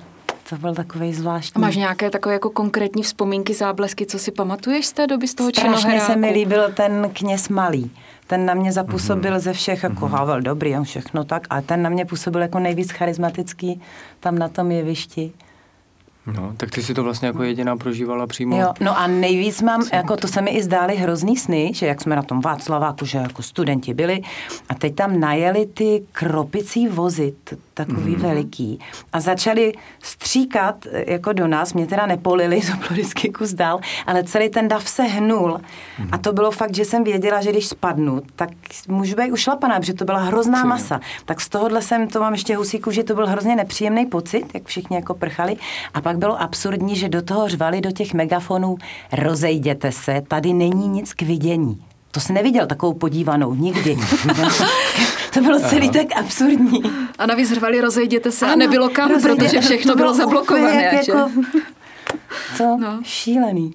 to 0.49 0.55
byl 0.55 0.75
takový 0.75 1.09
A 1.09 1.13
zvláštní. 1.13 1.61
máš 1.61 1.75
nějaké 1.75 2.09
takové 2.09 2.33
jako 2.33 2.49
konkrétní 2.49 3.03
vzpomínky, 3.03 3.53
záblesky, 3.53 4.05
co 4.05 4.19
si 4.19 4.31
pamatuješ 4.31 4.85
z 4.85 4.93
té 4.93 5.07
doby, 5.07 5.27
z 5.27 5.35
toho 5.35 5.49
Strašně 5.49 5.77
činoheráku? 5.81 6.11
se 6.11 6.15
mi 6.15 6.29
líbil 6.29 6.71
ten 6.73 7.09
kněz 7.13 7.49
Malý. 7.49 7.91
Ten 8.27 8.45
na 8.45 8.53
mě 8.53 8.71
zapůsobil 8.71 9.39
ze 9.39 9.53
všech, 9.53 9.83
jako 9.83 10.07
Havel, 10.07 10.41
dobrý, 10.41 10.75
on 10.77 10.83
všechno 10.83 11.23
tak, 11.23 11.47
a 11.49 11.61
ten 11.61 11.81
na 11.81 11.89
mě 11.89 12.05
působil 12.05 12.41
jako 12.41 12.59
nejvíc 12.59 12.91
charismatický 12.91 13.81
tam 14.19 14.37
na 14.39 14.49
tom 14.49 14.71
jevišti. 14.71 15.31
No, 16.35 16.53
tak 16.57 16.69
ty 16.71 16.83
si 16.83 16.93
to 16.93 17.03
vlastně 17.03 17.27
jako 17.27 17.43
jediná 17.43 17.77
prožívala 17.77 18.27
přímo. 18.27 18.61
Jo, 18.61 18.73
no 18.79 18.99
a 18.99 19.07
nejvíc 19.07 19.61
mám, 19.61 19.83
jako 19.93 20.17
to 20.17 20.27
se 20.27 20.41
mi 20.41 20.51
i 20.51 20.63
zdály 20.63 20.95
hrozný 20.95 21.37
sny, 21.37 21.71
že 21.75 21.85
jak 21.85 22.01
jsme 22.01 22.15
na 22.15 22.23
tom 22.23 22.41
Václaváku, 22.41 23.05
že 23.05 23.17
jako 23.17 23.41
studenti 23.41 23.93
byli 23.93 24.21
a 24.69 24.73
teď 24.75 24.95
tam 24.95 25.19
najeli 25.19 25.65
ty 25.65 26.03
kropicí 26.11 26.87
vozy, 26.87 27.33
t- 27.43 27.55
takový 27.73 28.15
mm. 28.15 28.21
veliký 28.21 28.79
a 29.13 29.19
začali 29.19 29.73
stříkat 30.03 30.85
e, 30.85 31.11
jako 31.13 31.33
do 31.33 31.47
nás, 31.47 31.73
mě 31.73 31.87
teda 31.87 32.05
nepolili, 32.05 32.61
to 32.71 32.77
bylo 32.77 32.89
vždycky 32.89 33.29
kus 33.29 33.53
dál, 33.53 33.79
ale 34.05 34.23
celý 34.23 34.49
ten 34.49 34.67
dav 34.67 34.87
se 34.87 35.03
hnul 35.03 35.59
mm. 35.99 36.09
a 36.11 36.17
to 36.17 36.33
bylo 36.33 36.51
fakt, 36.51 36.75
že 36.75 36.85
jsem 36.85 37.03
věděla, 37.03 37.41
že 37.41 37.51
když 37.51 37.67
spadnu, 37.67 38.21
tak 38.35 38.49
můžu 38.87 39.15
být 39.15 39.31
ušlapaná, 39.31 39.79
protože 39.79 39.93
to 39.93 40.05
byla 40.05 40.19
hrozná 40.19 40.59
jo. 40.59 40.67
masa. 40.67 40.99
Tak 41.25 41.41
z 41.41 41.49
tohohle 41.49 41.81
jsem, 41.81 42.07
to 42.07 42.19
mám 42.19 42.33
ještě 42.33 42.55
husíku, 42.55 42.91
že 42.91 43.03
to 43.03 43.15
byl 43.15 43.27
hrozně 43.27 43.55
nepříjemný 43.55 44.05
pocit, 44.05 44.45
jak 44.53 44.65
všichni 44.65 44.95
jako 44.95 45.13
prchali. 45.13 45.55
A 45.93 46.01
pak 46.01 46.17
bylo 46.17 46.41
absurdní, 46.41 46.95
že 46.95 47.09
do 47.09 47.21
toho 47.21 47.47
řvali 47.47 47.81
do 47.81 47.91
těch 47.91 48.13
megafonů, 48.13 48.77
rozejděte 49.11 49.91
se, 49.91 50.21
tady 50.27 50.53
není 50.53 50.87
nic 50.87 51.13
k 51.13 51.21
vidění. 51.21 51.92
To 52.13 52.19
jsi 52.19 52.33
neviděl 52.33 52.67
takovou 52.67 52.93
podívanou, 52.93 53.53
nikdy. 53.55 53.97
to 55.33 55.41
bylo 55.41 55.59
celý 55.59 55.89
tak 55.89 56.07
absurdní. 56.19 56.81
A 57.17 57.25
navíc 57.25 57.53
řvali, 57.53 57.81
rozejděte 57.81 58.31
se 58.31 58.45
a 58.45 58.47
Ano, 58.47 58.57
nebylo 58.57 58.89
kam, 58.89 59.11
rozejděte- 59.11 59.43
protože 59.49 59.61
všechno 59.61 59.91
to 59.93 59.97
bylo 59.97 60.11
úplně 60.11 60.23
zablokované. 60.25 60.83
jak 60.83 61.05
že? 61.05 61.11
Jako, 61.11 61.31
co? 62.57 62.77
No. 62.81 62.99
Šílený. 63.03 63.73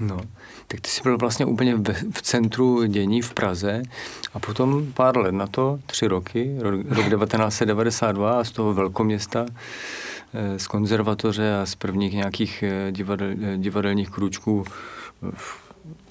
No, 0.00 0.20
tak 0.68 0.80
ty 0.80 0.90
jsi 0.90 1.00
byl 1.02 1.18
vlastně 1.18 1.46
úplně 1.46 1.74
v, 1.74 1.94
v 2.12 2.22
centru 2.22 2.84
dění 2.84 3.22
v 3.22 3.32
Praze 3.34 3.82
a 4.34 4.38
potom 4.38 4.86
pár 4.94 5.18
let 5.18 5.32
na 5.32 5.46
to, 5.46 5.78
tři 5.86 6.06
roky, 6.06 6.56
rok, 6.60 6.74
rok 6.88 7.08
1992 7.08 8.40
a 8.40 8.44
z 8.44 8.50
toho 8.50 8.74
velkoměsta, 8.74 9.46
eh, 10.34 10.58
z 10.58 10.66
konzervatoře 10.66 11.54
a 11.62 11.66
z 11.66 11.74
prvních 11.74 12.12
nějakých 12.12 12.62
eh, 12.62 12.92
divadel, 12.92 13.28
eh, 13.42 13.58
divadelních 13.58 14.10
krůčků 14.10 14.64
v 15.34 15.63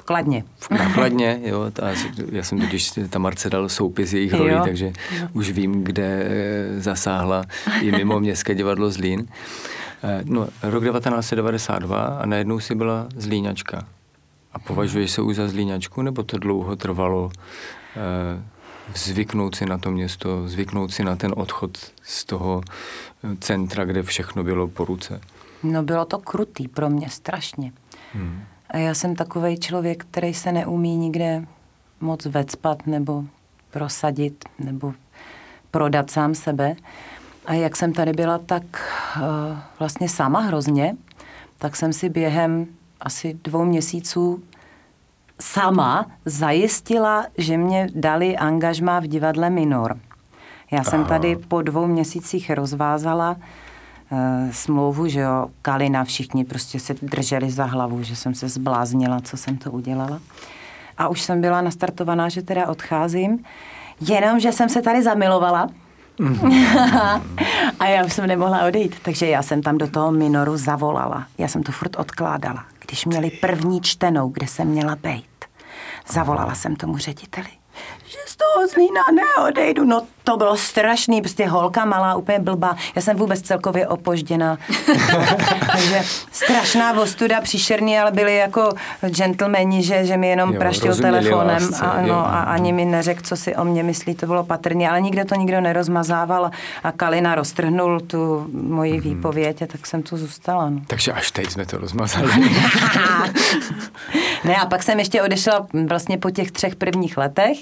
Kladně. 0.05 0.43
v 0.57 0.71
nákladně, 0.71 1.39
jo, 1.43 1.71
a 1.83 1.87
já 2.31 2.43
jsem 2.43 2.59
totiž, 2.61 2.91
ta 3.09 3.19
Marce 3.19 3.49
dal 3.49 3.69
soupis 3.69 4.13
jejich 4.13 4.33
rolí, 4.33 4.51
Jo. 4.53 4.61
takže 4.65 4.93
už 5.33 5.49
vím, 5.51 5.83
kde 5.83 6.25
eh, 6.25 6.81
zasáhla 6.81 7.43
i 7.81 7.91
mimo 7.91 8.19
městské 8.19 8.55
divadlo 8.55 8.89
Zlín. 8.89 9.27
Eh, 10.03 10.21
No, 10.25 10.47
rok 10.63 10.83
1992 10.83 12.05
a 12.05 12.25
najednou 12.25 12.59
si 12.59 12.75
byla 12.75 13.07
Zlíňačka. 13.17 13.85
A 14.53 14.59
považuješ 14.59 15.11
se 15.11 15.21
už 15.21 15.35
za 15.35 15.47
Zlíňačku, 15.47 16.01
nebo 16.01 16.23
to 16.23 16.37
dlouho 16.37 16.75
trvalo 16.75 17.31
eh, 17.95 18.43
zvyknout 18.95 19.55
si 19.55 19.65
na 19.65 19.77
to 19.77 19.91
město, 19.91 20.47
zvyknout 20.47 20.93
si 20.93 21.03
na 21.03 21.15
ten 21.15 21.33
odchod 21.37 21.77
z 22.03 22.25
toho 22.25 22.61
centra, 23.39 23.85
kde 23.85 24.03
všechno 24.03 24.43
bylo 24.43 24.67
po 24.67 24.85
ruce? 24.85 25.21
No 25.63 25.83
bylo 25.83 26.05
to 26.05 26.17
krutý 26.19 26.67
pro 26.67 26.89
mě, 26.89 27.09
strašně. 27.09 27.71
Hmm. 28.13 28.43
A 28.73 28.77
já 28.77 28.93
jsem 28.93 29.15
takový 29.15 29.59
člověk, 29.59 30.05
který 30.05 30.33
se 30.33 30.51
neumí 30.51 30.97
nikde 30.97 31.45
moc 32.01 32.25
vecpat 32.25 32.87
nebo 32.87 33.23
prosadit 33.71 34.45
nebo 34.59 34.93
prodat 35.71 36.11
sám 36.11 36.35
sebe. 36.35 36.75
A 37.45 37.53
jak 37.53 37.75
jsem 37.75 37.93
tady 37.93 38.13
byla 38.13 38.37
tak 38.37 38.63
uh, 39.17 39.23
vlastně 39.79 40.09
sama 40.09 40.39
hrozně, 40.39 40.95
tak 41.57 41.75
jsem 41.75 41.93
si 41.93 42.09
během 42.09 42.67
asi 42.99 43.37
dvou 43.43 43.65
měsíců 43.65 44.43
sama 45.39 46.05
zajistila, 46.25 47.25
že 47.37 47.57
mě 47.57 47.87
dali 47.95 48.37
angažmá 48.37 48.99
v 48.99 49.07
divadle 49.07 49.49
Minor. 49.49 49.99
Já 50.71 50.83
jsem 50.83 50.99
Aha. 50.99 51.09
tady 51.09 51.35
po 51.35 51.61
dvou 51.61 51.87
měsících 51.87 52.49
rozvázala 52.49 53.37
smlouvu, 54.51 55.07
že 55.07 55.19
jo, 55.19 55.47
Kalina, 55.61 56.03
všichni 56.03 56.45
prostě 56.45 56.79
se 56.79 56.95
drželi 57.01 57.51
za 57.51 57.65
hlavu, 57.65 58.03
že 58.03 58.15
jsem 58.15 58.35
se 58.35 58.49
zbláznila, 58.49 59.21
co 59.21 59.37
jsem 59.37 59.57
to 59.57 59.71
udělala. 59.71 60.19
A 60.97 61.07
už 61.07 61.21
jsem 61.21 61.41
byla 61.41 61.61
nastartovaná, 61.61 62.29
že 62.29 62.41
teda 62.41 62.67
odcházím, 62.67 63.43
jenom, 64.01 64.39
že 64.39 64.51
jsem 64.51 64.69
se 64.69 64.81
tady 64.81 65.03
zamilovala. 65.03 65.69
a 67.79 67.85
já 67.87 68.05
už 68.05 68.13
jsem 68.13 68.27
nemohla 68.27 68.67
odejít, 68.67 68.95
takže 69.01 69.27
já 69.27 69.41
jsem 69.41 69.61
tam 69.61 69.77
do 69.77 69.87
toho 69.87 70.11
minoru 70.11 70.57
zavolala. 70.57 71.25
Já 71.37 71.47
jsem 71.47 71.63
to 71.63 71.71
furt 71.71 71.99
odkládala. 71.99 72.65
Když 72.85 73.05
měli 73.05 73.29
první 73.29 73.81
čtenou, 73.81 74.29
kde 74.29 74.47
jsem 74.47 74.67
měla 74.67 74.95
bejt, 74.95 75.45
zavolala 76.07 76.55
jsem 76.55 76.75
tomu 76.75 76.97
řediteli 76.97 77.47
že 78.13 78.19
z 78.27 78.35
toho 78.35 78.67
Zlína 78.67 79.01
neodejdu. 79.13 79.85
No 79.85 80.01
to 80.23 80.37
bylo 80.37 80.57
strašný, 80.57 81.21
prostě 81.21 81.47
holka 81.47 81.85
malá, 81.85 82.15
úplně 82.15 82.39
blbá. 82.39 82.75
Já 82.95 83.01
jsem 83.01 83.17
vůbec 83.17 83.41
celkově 83.41 83.87
opožděná. 83.87 84.57
Takže 85.71 86.01
strašná 86.31 86.99
ostuda, 87.01 87.41
příšerný, 87.41 87.99
ale 87.99 88.11
byli 88.11 88.35
jako 88.35 88.69
gentlemani, 89.09 89.83
že, 89.83 90.05
že 90.05 90.17
mi 90.17 90.27
jenom 90.29 90.53
Jo, 90.53 90.59
praštil 90.59 90.95
telefonem 90.95 91.47
lásce, 91.47 91.85
a, 91.85 92.01
jo. 92.01 92.07
no, 92.07 92.15
a 92.27 92.39
ani 92.39 92.73
mi 92.73 92.85
neřekl, 92.85 93.21
co 93.23 93.35
si 93.35 93.55
o 93.55 93.65
mě 93.65 93.83
myslí, 93.83 94.15
to 94.15 94.25
bylo 94.25 94.43
patrně, 94.43 94.89
ale 94.89 95.01
nikde 95.01 95.25
to 95.25 95.35
nikdo 95.35 95.61
nerozmazával 95.61 96.51
a 96.83 96.91
Kalina 96.91 97.35
roztrhnul 97.35 97.99
tu 97.99 98.47
moji 98.53 98.93
Mhm. 98.93 99.01
výpověď 99.01 99.61
a 99.61 99.65
tak 99.67 99.87
jsem 99.87 100.03
tu 100.03 100.17
zůstala. 100.17 100.69
No. 100.69 100.79
Takže 100.87 101.11
až 101.11 101.31
teď 101.31 101.49
jsme 101.51 101.65
to 101.65 101.77
rozmazali. 101.77 102.31
ne, 104.43 104.55
a 104.55 104.65
pak 104.65 104.83
jsem 104.83 104.99
ještě 104.99 105.21
odešla 105.21 105.67
vlastně 105.87 106.17
po 106.17 106.29
těch 106.29 106.51
třech 106.51 106.75
prvních 106.75 107.17
letech, 107.17 107.57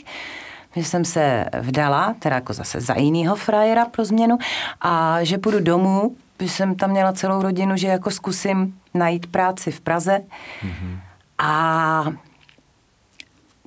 že 0.75 0.83
jsem 0.83 1.05
se 1.05 1.45
vdala, 1.59 2.15
teda 2.19 2.35
jako 2.35 2.53
zase 2.53 2.81
za 2.81 2.93
jinýho 2.93 3.35
frajera 3.35 3.85
pro 3.85 4.05
změnu, 4.05 4.37
a 4.81 5.23
že 5.23 5.37
půjdu 5.37 5.59
domů, 5.59 6.15
že 6.39 6.49
jsem 6.49 6.75
tam 6.75 6.89
měla 6.89 7.13
celou 7.13 7.41
rodinu, 7.41 7.77
že 7.77 7.87
jako 7.87 8.11
zkusím 8.11 8.75
najít 8.93 9.27
práci 9.27 9.71
v 9.71 9.81
Praze. 9.81 10.21
Mm-hmm. 10.63 10.99
A 11.37 12.05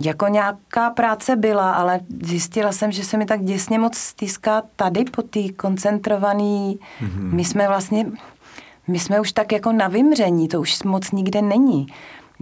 jako 0.00 0.28
nějaká 0.28 0.90
práce 0.90 1.36
byla, 1.36 1.72
ale 1.72 2.00
zjistila 2.22 2.72
jsem, 2.72 2.92
že 2.92 3.04
se 3.04 3.16
mi 3.16 3.26
tak 3.26 3.44
děsně 3.44 3.78
moc 3.78 3.96
stýská 3.96 4.62
tady 4.76 5.04
po 5.04 5.22
té 5.22 5.52
koncentrovaný. 5.52 6.78
Mm-hmm. 7.00 7.32
My 7.32 7.44
jsme 7.44 7.68
vlastně, 7.68 8.06
my 8.88 8.98
jsme 8.98 9.20
už 9.20 9.32
tak 9.32 9.52
jako 9.52 9.72
na 9.72 9.88
vymření, 9.88 10.48
to 10.48 10.60
už 10.60 10.82
moc 10.82 11.10
nikde 11.10 11.42
není. 11.42 11.86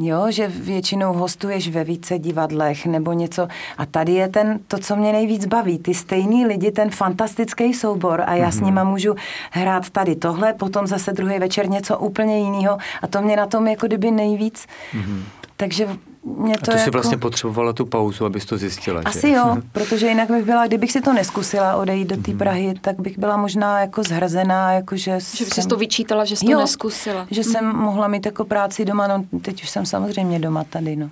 Jo, 0.04 0.30
že 0.30 0.48
většinou 0.48 1.12
hostuješ 1.12 1.68
ve 1.68 1.84
více 1.84 2.18
divadlech 2.18 2.86
nebo 2.86 3.12
něco 3.12 3.48
a 3.78 3.86
tady 3.86 4.12
je 4.12 4.28
ten, 4.28 4.60
to, 4.68 4.78
co 4.78 4.96
mě 4.96 5.12
nejvíc 5.12 5.46
baví, 5.46 5.78
ty 5.78 5.94
stejný 5.94 6.46
lidi, 6.46 6.70
ten 6.70 6.90
fantastický 6.90 7.74
soubor 7.74 8.22
a 8.26 8.34
já 8.34 8.48
mm-hmm. 8.48 8.58
s 8.58 8.60
nima 8.60 8.84
můžu 8.84 9.14
hrát 9.50 9.90
tady 9.90 10.16
tohle, 10.16 10.52
potom 10.52 10.86
zase 10.86 11.12
druhý 11.12 11.38
večer 11.38 11.68
něco 11.68 11.98
úplně 11.98 12.38
jiného 12.38 12.78
a 13.02 13.06
to 13.06 13.22
mě 13.22 13.36
na 13.36 13.46
tom 13.46 13.66
jako 13.66 13.86
kdyby 13.86 14.10
nejvíc, 14.10 14.66
mm-hmm. 14.94 15.22
takže 15.56 15.88
mě 16.24 16.54
to, 16.54 16.62
A 16.62 16.64
to 16.64 16.70
jako... 16.70 16.84
si 16.84 16.90
vlastně 16.90 17.18
potřebovala 17.18 17.72
tu 17.72 17.86
pauzu, 17.86 18.24
abys 18.24 18.44
to 18.46 18.56
zjistila, 18.58 19.02
Asi 19.04 19.20
že? 19.20 19.28
jo, 19.28 19.56
protože 19.72 20.08
jinak 20.08 20.30
bych 20.30 20.44
byla, 20.44 20.66
kdybych 20.66 20.92
si 20.92 21.00
to 21.00 21.12
neskusila 21.12 21.76
odejít 21.76 22.08
do 22.08 22.16
té 22.22 22.32
Prahy, 22.32 22.74
tak 22.80 23.00
bych 23.00 23.18
byla 23.18 23.36
možná 23.36 23.80
jako 23.80 24.02
zhrzená, 24.02 24.72
jako 24.72 24.96
že 24.96 25.18
Že 25.36 25.44
bys 25.44 25.54
jsem... 25.54 25.68
to 25.68 25.76
vyčítala, 25.76 26.24
že 26.24 26.36
jsi 26.36 26.46
to 26.46 26.52
Jo, 26.52 26.58
neskusila. 26.58 27.26
Že 27.30 27.44
jsem 27.44 27.76
mohla 27.76 28.08
mít 28.08 28.26
jako 28.26 28.44
práci 28.44 28.84
doma, 28.84 29.06
no 29.06 29.24
teď 29.42 29.62
už 29.62 29.70
jsem 29.70 29.86
samozřejmě 29.86 30.38
doma 30.38 30.64
tady, 30.64 30.96
no. 30.96 31.08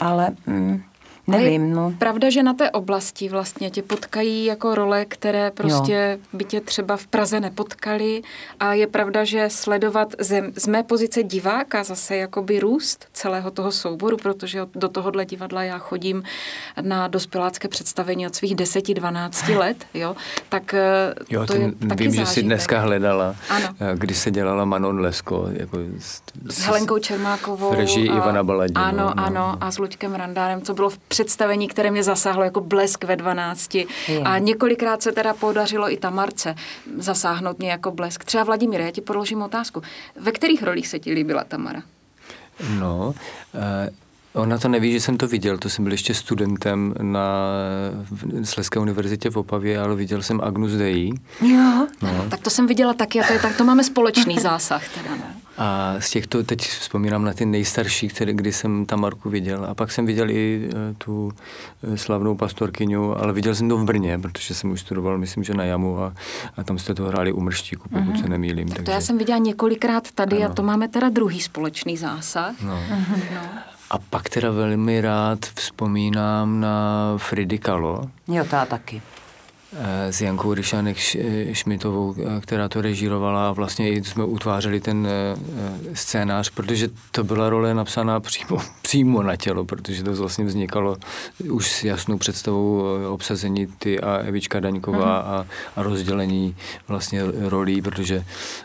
Ale 0.00 0.30
mm, 0.46 0.82
Ale 0.82 0.82
nevím, 1.26 1.72
no. 1.72 1.88
je 1.90 1.96
Pravda, 1.96 2.30
že 2.30 2.42
na 2.42 2.54
té 2.54 2.70
oblasti 2.70 3.28
vlastně 3.28 3.70
tě 3.70 3.82
potkají 3.82 4.44
jako 4.44 4.74
role, 4.74 5.04
které 5.04 5.50
prostě 5.50 6.18
by 6.32 6.44
tě 6.44 6.60
třeba 6.60 6.96
v 6.96 7.06
Praze 7.06 7.40
nepotkaly 7.40 8.22
a 8.60 8.72
je 8.74 8.86
pravda, 8.86 9.24
že 9.24 9.48
sledovat 9.50 10.14
ze, 10.18 10.42
z 10.56 10.66
mé 10.66 10.82
pozice 10.82 11.22
diváka 11.22 11.84
zase 11.84 12.16
jakoby 12.16 12.60
růst 12.60 13.06
celého 13.12 13.50
toho 13.50 13.72
souboru, 13.72 14.16
protože 14.16 14.60
do 14.74 14.88
tohohle 14.88 15.24
divadla 15.24 15.62
já 15.62 15.78
chodím 15.78 16.22
na 16.80 17.08
dospělácké 17.08 17.68
představení 17.68 18.26
od 18.26 18.34
svých 18.34 18.56
10-12 18.56 19.58
let, 19.58 19.86
jo, 19.94 20.16
tak 20.48 20.74
eh, 20.74 21.14
Jo, 21.30 21.46
to 21.46 21.52
ten, 21.52 21.62
je 21.62 21.88
taky 21.88 22.02
vím, 22.02 22.12
že 22.12 22.16
jsi 22.20 22.24
zážitek. 22.24 22.44
dneska 22.44 22.80
hledala, 22.80 23.36
Ano. 23.50 23.66
eh, 23.80 23.92
když 23.96 24.16
se 24.18 24.30
dělala 24.30 24.64
Manon 24.64 25.00
Lesko. 25.00 25.48
Jako 25.52 25.78
s, 25.98 26.22
S 26.48 26.58
Helenkou 26.60 26.98
Čermákovou. 26.98 27.70
V 27.70 27.74
režii 27.74 28.08
a- 28.10 28.16
Ivana 28.16 28.42
Baladi, 28.44 28.72
Ano, 28.74 28.98
no, 28.98 29.04
no, 29.04 29.12
ano, 29.24 29.34
no. 29.34 29.56
a 29.60 29.70
s 29.70 29.78
Luďkem 29.78 30.14
Randárem, 30.14 30.62
co 30.62 30.74
bylo 30.74 30.90
v 30.90 30.98
představení, 31.16 31.68
které 31.68 31.90
mě 31.90 32.02
zasáhlo 32.02 32.44
jako 32.44 32.60
blesk 32.60 33.04
ve 33.04 33.16
12. 33.16 33.74
Je. 33.74 33.84
A 34.24 34.38
několikrát 34.38 35.02
se 35.02 35.12
teda 35.12 35.34
podařilo 35.34 35.92
i 35.92 35.96
Tamarce 35.96 36.54
zasáhnout 36.98 37.58
mě 37.58 37.70
jako 37.70 37.90
blesk. 37.90 38.24
Třeba 38.24 38.44
Vladimír, 38.44 38.80
já 38.80 38.90
ti 38.90 39.00
položím 39.00 39.42
otázku. 39.42 39.82
Ve 40.20 40.32
kterých 40.32 40.62
rolích 40.62 40.88
se 40.88 40.98
ti 40.98 41.12
líbila 41.12 41.44
Tamara? 41.44 41.82
No, 42.78 43.14
eh, 43.54 43.90
ona 44.34 44.58
to 44.58 44.68
neví, 44.68 44.92
že 44.92 45.00
jsem 45.00 45.16
to 45.16 45.28
viděl, 45.28 45.58
to 45.58 45.68
jsem 45.68 45.84
byl 45.84 45.92
ještě 45.92 46.14
studentem 46.14 46.94
na 47.02 47.28
Sleské 48.44 48.78
univerzitě 48.78 49.30
v 49.30 49.36
Opavě, 49.36 49.78
ale 49.78 49.94
viděl 49.94 50.22
jsem 50.22 50.40
Agnus 50.40 50.72
Dei. 50.72 51.12
Jo. 51.40 51.86
No. 52.02 52.26
Tak 52.30 52.40
to 52.40 52.50
jsem 52.50 52.66
viděla 52.66 52.92
taky 52.92 53.20
a 53.20 53.26
to, 53.26 53.32
je, 53.32 53.38
tak 53.38 53.56
to 53.56 53.64
máme 53.64 53.84
společný 53.84 54.38
zásah 54.40 54.88
teda, 54.94 55.16
no. 55.16 55.35
A 55.58 55.94
z 55.98 56.10
těchto 56.10 56.42
teď 56.44 56.60
vzpomínám 56.60 57.24
na 57.24 57.32
ty 57.32 57.46
nejstarší, 57.46 58.08
které, 58.08 58.32
kdy 58.32 58.52
jsem 58.52 58.86
Tamarku 58.86 59.30
viděl. 59.30 59.66
A 59.70 59.74
pak 59.74 59.92
jsem 59.92 60.06
viděl 60.06 60.30
i 60.30 60.68
eh, 60.70 60.94
tu 60.98 61.32
eh, 61.92 61.96
slavnou 61.96 62.34
pastorkyňu, 62.36 63.18
ale 63.22 63.32
viděl 63.32 63.54
jsem 63.54 63.68
to 63.68 63.76
v 63.76 63.84
Brně, 63.84 64.18
protože 64.18 64.54
jsem 64.54 64.70
už 64.70 64.80
studoval, 64.80 65.18
myslím, 65.18 65.44
že 65.44 65.54
na 65.54 65.64
Jamu 65.64 65.98
a, 66.02 66.12
a 66.56 66.64
tam 66.64 66.78
jste 66.78 66.94
to 66.94 67.04
hráli 67.04 67.32
u 67.32 67.40
Mrštíku, 67.40 67.88
pokud 67.88 68.00
mm-hmm. 68.00 68.22
se 68.22 68.28
nemýlím. 68.28 68.68
Tak 68.68 68.84
to 68.84 68.90
já 68.90 69.00
jsem 69.00 69.18
viděla 69.18 69.38
několikrát 69.38 70.10
tady 70.12 70.36
Ano. 70.36 70.50
a 70.50 70.54
to 70.54 70.62
máme 70.62 70.88
teda 70.88 71.08
druhý 71.08 71.40
společný 71.40 71.96
zásah. 71.96 72.54
No. 72.62 72.82
No. 73.34 73.40
A 73.90 73.98
pak 73.98 74.28
teda 74.28 74.50
velmi 74.50 75.00
rád 75.00 75.38
vzpomínám 75.54 76.60
na 76.60 77.14
Fridy 77.16 77.58
Kahlo, 77.58 78.10
Jo, 78.28 78.44
to 78.50 78.56
já 78.56 78.66
taky. 78.66 79.02
Eh, 79.78 80.12
s 80.12 80.20
Jankou 80.20 80.54
Ryšanek 80.54 80.96
Š- 80.96 81.18
Šmitovou, 81.52 82.14
eh, 82.18 82.40
která 82.40 82.68
to 82.68 82.80
režírovala 82.80 83.48
a 83.48 83.52
vlastně 83.52 83.90
i 83.92 84.04
jsme 84.04 84.24
utvářeli 84.24 84.80
ten 84.80 85.06
eh, 85.06 85.10
eh, 85.90 85.96
scénář, 85.96 86.50
protože 86.50 86.88
to 87.10 87.24
byla 87.24 87.50
role 87.50 87.74
napsaná 87.74 88.20
přímo, 88.20 88.58
přímo 88.82 89.22
na 89.22 89.36
tělo, 89.36 89.64
protože 89.64 90.02
to 90.02 90.14
vlastně 90.14 90.44
vznikalo 90.44 90.96
už 91.50 91.70
s 91.70 91.84
jasnou 91.84 92.18
představou 92.18 92.84
eh, 93.04 93.06
obsazení 93.08 93.66
ty 93.78 94.00
a 94.00 94.16
Evička 94.16 94.60
Daňková 94.60 95.18
a, 95.18 95.46
a 95.76 95.82
rozdělení 95.82 96.56
vlastně 96.88 97.22
rolí, 97.48 97.82
protože 97.82 98.24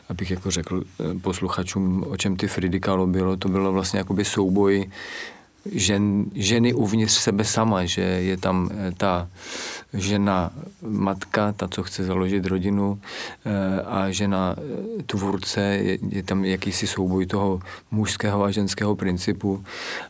abych 0.09 0.31
jako 0.31 0.51
řekl 0.51 0.81
eh, 0.83 1.19
posluchačům, 1.19 2.05
o 2.09 2.17
čem 2.17 2.35
ty 2.35 2.47
Fridy 2.47 2.79
Kahlo 2.79 3.07
bylo, 3.07 3.37
to 3.37 3.49
bylo 3.49 3.71
vlastně 3.71 3.99
jakoby 3.99 4.25
souboj 4.25 4.89
žen, 5.71 6.25
ženy 6.35 6.73
uvnitř 6.73 7.13
sebe 7.13 7.45
sama, 7.45 7.85
že 7.85 8.01
je 8.01 8.37
tam 8.37 8.69
eh, 8.73 8.91
ta 8.97 9.27
žena 9.93 10.51
matka, 10.81 11.51
ta, 11.51 11.67
co 11.67 11.83
chce 11.83 12.03
založit 12.03 12.45
rodinu 12.45 12.99
eh, 13.45 13.81
a 13.81 14.11
žena 14.11 14.55
eh, 14.57 15.03
tvůrce, 15.03 15.61
je, 15.61 15.97
je 16.09 16.23
tam 16.23 16.45
jakýsi 16.45 16.87
souboj 16.87 17.25
toho 17.25 17.59
mužského 17.91 18.43
a 18.43 18.51
ženského 18.51 18.95
principu 18.95 19.63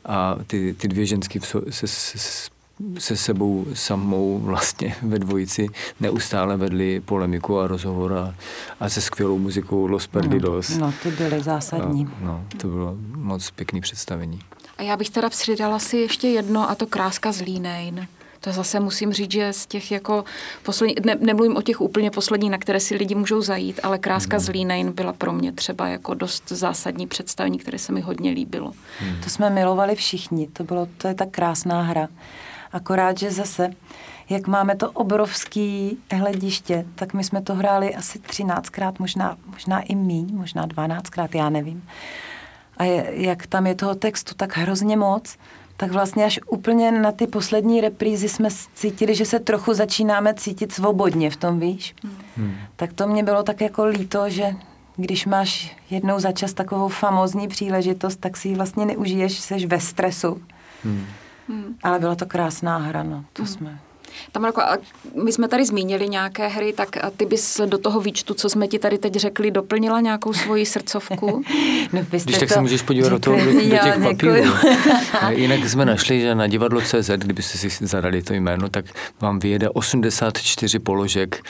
a 0.06 0.36
ty, 0.48 0.74
ty 0.74 0.88
dvě 0.88 1.06
ženský 1.06 1.40
vso- 1.40 1.70
se, 1.70 1.88
se, 1.88 2.50
se 2.98 3.16
sebou 3.16 3.66
samou 3.74 4.40
vlastně 4.40 4.96
ve 5.02 5.20
dvojici 5.20 5.68
neustále 6.00 6.58
vedli 6.58 7.00
polemiku 7.00 7.60
a 7.60 7.68
rozhovor 7.68 8.14
a, 8.14 8.36
a 8.80 8.90
se 8.90 9.02
skvělou 9.02 9.38
muzikou 9.40 9.88
Los 9.88 10.08
Perdidos. 10.08 10.78
No, 10.78 10.94
ty 11.04 11.12
byly 11.12 11.44
zásadní. 11.44 12.04
No, 12.04 12.12
no, 12.22 12.46
to 12.58 12.68
bylo 12.68 12.96
moc 13.16 13.52
pěkný 13.52 13.82
představení. 13.82 14.40
A 14.78 14.84
já 14.84 14.98
bych 14.98 15.10
teda 15.10 15.30
přidala 15.30 15.80
si 15.80 15.98
ještě 15.98 16.28
jedno 16.28 16.70
a 16.70 16.76
to 16.76 16.88
Kráska 16.88 17.32
z 17.32 17.42
Línejn. 17.42 18.08
To 18.44 18.52
zase 18.52 18.80
musím 18.80 19.14
říct, 19.14 19.32
že 19.32 19.54
z 19.54 19.66
těch 19.66 19.92
jako 19.92 20.24
poslední, 20.64 20.96
ne, 21.06 21.16
nemluvím 21.20 21.58
o 21.58 21.62
těch 21.62 21.82
úplně 21.82 22.12
posledních, 22.12 22.52
na 22.52 22.58
které 22.58 22.80
si 22.80 22.96
lidi 22.96 23.16
můžou 23.16 23.42
zajít, 23.42 23.80
ale 23.84 23.98
Kráska 23.98 24.40
z 24.40 24.50
Línejn 24.50 24.92
byla 24.92 25.14
pro 25.14 25.34
mě 25.34 25.52
třeba 25.52 25.88
jako 25.88 26.14
dost 26.14 26.50
zásadní 26.50 27.08
představení, 27.08 27.60
které 27.60 27.80
se 27.80 27.92
mi 27.92 28.02
hodně 28.02 28.32
líbilo. 28.32 28.72
To 29.24 29.30
jsme 29.30 29.50
milovali 29.50 29.96
všichni, 29.96 30.48
to, 30.48 30.64
bylo, 30.64 30.88
to 30.98 31.08
je 31.08 31.14
tak 31.14 31.30
krásná 31.30 31.82
hra. 31.82 32.08
Akorát, 32.72 33.18
že 33.18 33.32
zase, 33.32 33.70
jak 34.30 34.48
máme 34.48 34.76
to 34.76 34.92
obrovský 34.92 35.98
hlediště, 36.12 36.86
tak 36.96 37.14
my 37.14 37.24
jsme 37.24 37.42
to 37.42 37.56
hráli 37.56 37.96
asi 37.96 38.20
13krát, 38.20 38.94
možná, 39.00 39.38
možná 39.46 39.82
i 39.82 39.96
míň, 39.96 40.30
možná 40.34 40.68
12krát, 40.68 41.30
já 41.34 41.50
nevím. 41.50 41.84
A 42.78 42.84
je, 42.84 43.12
jak 43.14 43.48
tam 43.48 43.68
je 43.68 43.76
toho 43.76 43.96
textu 43.96 44.36
tak 44.36 44.58
hrozně 44.58 44.98
moc, 44.98 45.38
tak 45.82 45.92
vlastně 45.92 46.26
až 46.26 46.40
úplně 46.48 46.92
na 46.92 47.12
ty 47.12 47.28
poslední 47.28 47.82
reprízy 47.82 48.30
jsme 48.30 48.50
cítili, 48.74 49.16
že 49.16 49.26
se 49.26 49.40
trochu 49.40 49.74
začínáme 49.74 50.34
cítit 50.34 50.72
svobodně 50.72 51.30
v 51.30 51.36
tom, 51.36 51.60
víš? 51.60 51.96
Hmm. 52.38 52.54
Tak 52.76 52.94
to 52.94 53.08
mě 53.08 53.24
bylo 53.24 53.44
tak 53.44 53.62
jako 53.62 53.86
líto, 53.86 54.30
že 54.30 54.56
když 54.96 55.26
máš 55.26 55.78
jednou 55.90 56.20
za 56.20 56.32
čas 56.32 56.54
takovou 56.54 56.88
famózní 56.88 57.48
příležitost, 57.48 58.16
tak 58.20 58.38
si 58.38 58.48
ji 58.48 58.55
vlastně 58.55 58.86
neužiješ, 58.86 59.40
jsi 59.40 59.66
ve 59.68 59.79
stresu. 59.79 60.42
Hmm. 60.84 61.05
Hmm. 61.48 61.75
Ale 61.84 62.00
byla 62.00 62.16
to 62.16 62.25
krásná 62.25 62.77
hra, 62.77 63.03
no, 63.03 63.25
to 63.34 63.44
hmm. 63.44 63.51
jsme... 63.53 63.79
Tamarko, 64.32 64.62
a 64.62 64.78
my 65.24 65.32
jsme 65.32 65.48
tady 65.48 65.66
zmínili 65.66 66.10
nějaké 66.10 66.48
hry, 66.48 66.74
tak 66.74 66.90
ty 67.18 67.26
bys 67.26 67.62
do 67.66 67.78
toho 67.78 68.00
výčtu, 68.00 68.34
co 68.34 68.50
jsme 68.50 68.68
ti 68.68 68.80
tady 68.80 68.98
teď 68.98 69.14
řekli, 69.16 69.52
doplnila 69.52 70.00
nějakou 70.00 70.34
svoji 70.34 70.66
srdcovku? 70.66 71.42
No, 71.94 72.02
vy 72.12 72.20
jste 72.20 72.26
Když 72.32 72.40
tak 72.40 72.50
to 72.50 72.54
se 72.54 72.62
můžeš 72.62 72.82
podívat 72.82 73.10
do, 73.10 73.20
toho, 73.20 73.38
do, 73.38 73.46
do 73.46 73.52
Jo, 73.60 73.70
těch 73.84 73.94
děkuju. 73.94 74.04
papírů. 74.54 74.54
Jinak 75.30 75.70
jsme 75.70 75.86
našli, 75.86 76.22
že 76.22 76.36
na 76.36 76.48
divadlo 76.48 76.82
CZ, 76.82 77.10
kdybyste 77.18 77.58
si 77.58 77.86
zadali 77.86 78.22
to 78.22 78.34
jméno, 78.34 78.70
tak 78.70 78.86
vám 79.22 79.40
vyjede 79.40 79.70
84 79.70 80.80
položek. 80.80 81.44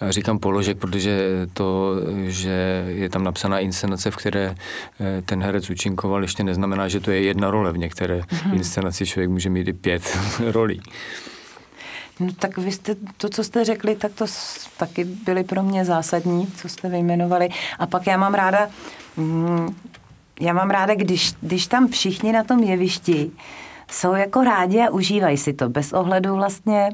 A 0.00 0.10
Říkám 0.10 0.38
položek, 0.38 0.78
protože 0.78 1.28
to, 1.54 1.94
že 2.26 2.84
je 2.88 3.08
tam 3.08 3.24
napsaná 3.24 3.58
inscenace, 3.58 4.10
v 4.10 4.16
které 4.16 4.54
eh, 5.00 5.22
ten 5.22 5.42
herec 5.42 5.70
účinkoval, 5.70 6.22
ještě 6.22 6.44
neznamená, 6.44 6.88
že 6.88 7.00
to 7.00 7.10
je 7.10 7.22
jedna 7.22 7.50
role. 7.50 7.72
V 7.72 7.78
některé 7.78 8.20
Mhm. 8.32 8.54
inscenaci 8.54 9.06
člověk 9.06 9.30
může 9.30 9.50
mít 9.50 9.68
i 9.68 9.72
pět 9.72 10.18
rolí. 10.50 10.80
No 12.20 12.32
tak 12.38 12.58
vy 12.58 12.72
jste, 12.72 12.96
to, 13.16 13.28
co 13.28 13.44
jste 13.44 13.64
řekli, 13.64 13.96
tak 13.96 14.12
to 14.12 14.26
taky 14.76 15.04
byly 15.04 15.44
pro 15.44 15.62
mě 15.62 15.84
zásadní, 15.84 16.46
co 16.46 16.68
jste 16.68 16.88
vyjmenovali. 16.88 17.48
A 17.78 17.86
pak 17.86 18.06
já 18.06 18.16
mám 18.16 18.34
ráda, 18.34 18.68
mm, 19.16 19.76
já 20.40 20.52
mám 20.52 20.70
ráda, 20.70 20.94
když, 20.94 21.32
když 21.40 21.66
tam 21.66 21.88
všichni 21.88 22.32
na 22.32 22.44
tom 22.44 22.58
jevišti 22.58 23.30
jsou 23.90 24.14
jako 24.14 24.44
rádi 24.44 24.80
a 24.80 24.90
užívají 24.90 25.36
si 25.36 25.52
to, 25.52 25.68
bez 25.68 25.92
ohledu 25.92 26.34
vlastně 26.34 26.90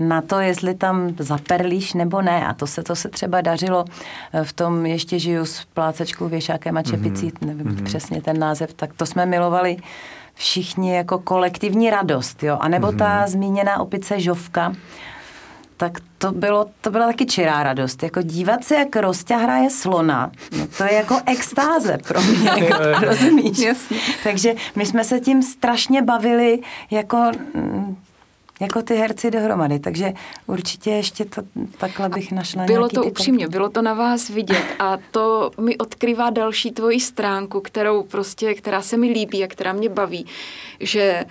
na 0.00 0.22
to, 0.22 0.40
jestli 0.40 0.74
tam 0.74 1.14
zaperlíš 1.18 1.94
nebo 1.94 2.22
ne. 2.22 2.46
A 2.46 2.54
to 2.54 2.66
se, 2.66 2.82
to 2.82 2.96
se 2.96 3.08
třeba 3.08 3.40
dařilo 3.40 3.84
eh, 4.32 4.44
v 4.44 4.52
tom 4.52 4.86
Ještě 4.86 5.18
žiju 5.18 5.44
s 5.44 5.64
plácečkou, 5.64 6.28
věšákem 6.28 6.76
a 6.76 6.82
čepicí, 6.82 7.30
mm-hmm. 7.30 7.46
nevím 7.46 7.66
mm-hmm. 7.66 7.84
přesně 7.84 8.22
ten 8.22 8.38
název, 8.38 8.74
tak 8.74 8.94
to 8.94 9.06
jsme 9.06 9.26
milovali 9.26 9.76
všichni 10.40 10.96
jako 10.96 11.18
kolektivní 11.18 11.90
radost, 11.90 12.42
jo. 12.42 12.58
A 12.60 12.68
nebo 12.68 12.86
mm-hmm. 12.86 12.98
ta 12.98 13.26
zmíněná 13.26 13.80
opice 13.80 14.20
Žovka, 14.20 14.72
tak 15.76 15.98
to, 16.18 16.32
bylo, 16.32 16.66
to 16.80 16.90
byla 16.90 17.06
taky 17.06 17.26
čirá 17.26 17.62
radost. 17.62 18.02
Jako 18.02 18.22
dívat 18.22 18.64
se, 18.64 18.74
jak 18.74 18.96
Rostě 18.96 19.34
hraje 19.34 19.70
slona, 19.70 20.30
no 20.58 20.66
to 20.78 20.84
je 20.84 20.94
jako 20.94 21.20
extáze 21.26 21.98
pro 22.08 22.20
mě, 22.20 22.50
jako, 22.64 23.06
rozumíš? 23.06 23.58
Jasně. 23.58 23.98
Takže 24.24 24.54
my 24.76 24.86
jsme 24.86 25.04
se 25.04 25.20
tím 25.20 25.42
strašně 25.42 26.02
bavili 26.02 26.58
jako, 26.90 27.30
mm, 27.54 27.96
jako 28.60 28.82
ty 28.82 28.94
herci 28.94 29.30
dohromady, 29.30 29.78
takže 29.78 30.12
určitě 30.46 30.90
ještě 30.90 31.24
to, 31.24 31.42
takhle 31.78 32.08
bych 32.08 32.32
našla 32.32 32.64
Bylo 32.64 32.88
to 32.88 33.04
upřímně, 33.04 33.44
taky- 33.46 33.52
bylo 33.52 33.68
to 33.68 33.82
na 33.82 33.94
vás 33.94 34.28
vidět 34.28 34.64
a 34.78 34.98
to 35.10 35.50
mi 35.60 35.78
odkrývá 35.78 36.30
další 36.30 36.70
tvoji 36.70 37.00
stránku, 37.00 37.60
kterou 37.60 38.02
prostě, 38.02 38.54
která 38.54 38.82
se 38.82 38.96
mi 38.96 39.08
líbí 39.08 39.44
a 39.44 39.46
která 39.46 39.72
mě 39.72 39.88
baví, 39.88 40.26
že 40.80 41.24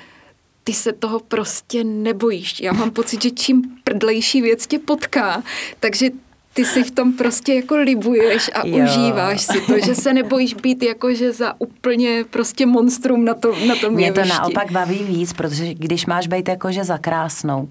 ty 0.64 0.74
se 0.74 0.94
toho 0.94 1.20
prostě 1.20 1.84
nebojíš. 1.84 2.62
Já 2.62 2.74
mám 2.74 2.92
pocit, 2.92 3.22
že 3.22 3.32
čím 3.32 3.62
prdlejší 3.84 4.42
věc 4.42 4.68
tě 4.68 4.80
potká, 4.80 5.44
takže 5.80 6.10
ty 6.60 6.66
si 6.66 6.84
v 6.84 6.92
tom 6.92 7.14
prostě 7.14 7.54
jako 7.54 7.76
libuješ 7.76 8.52
a 8.54 8.68
Jo. 8.68 8.84
užíváš 8.84 9.42
si 9.42 9.62
to, 9.62 9.80
že 9.86 9.96
se 9.96 10.14
nebojíš 10.14 10.54
být 10.54 10.84
jakože 10.84 11.32
za 11.34 11.54
úplně 11.60 12.24
prostě 12.30 12.66
monstrum 12.66 13.26
na, 13.26 13.34
to, 13.34 13.56
na 13.68 13.76
tom 13.76 13.94
Mě 13.94 14.14
to 14.14 14.20
jevišti. 14.20 14.38
naopak 14.40 14.72
baví 14.72 15.04
víc, 15.04 15.34
protože 15.34 15.74
když 15.74 16.06
máš 16.06 16.28
být 16.28 16.48
jakože 16.48 16.84
za 16.84 16.98
krásnou, 16.98 17.70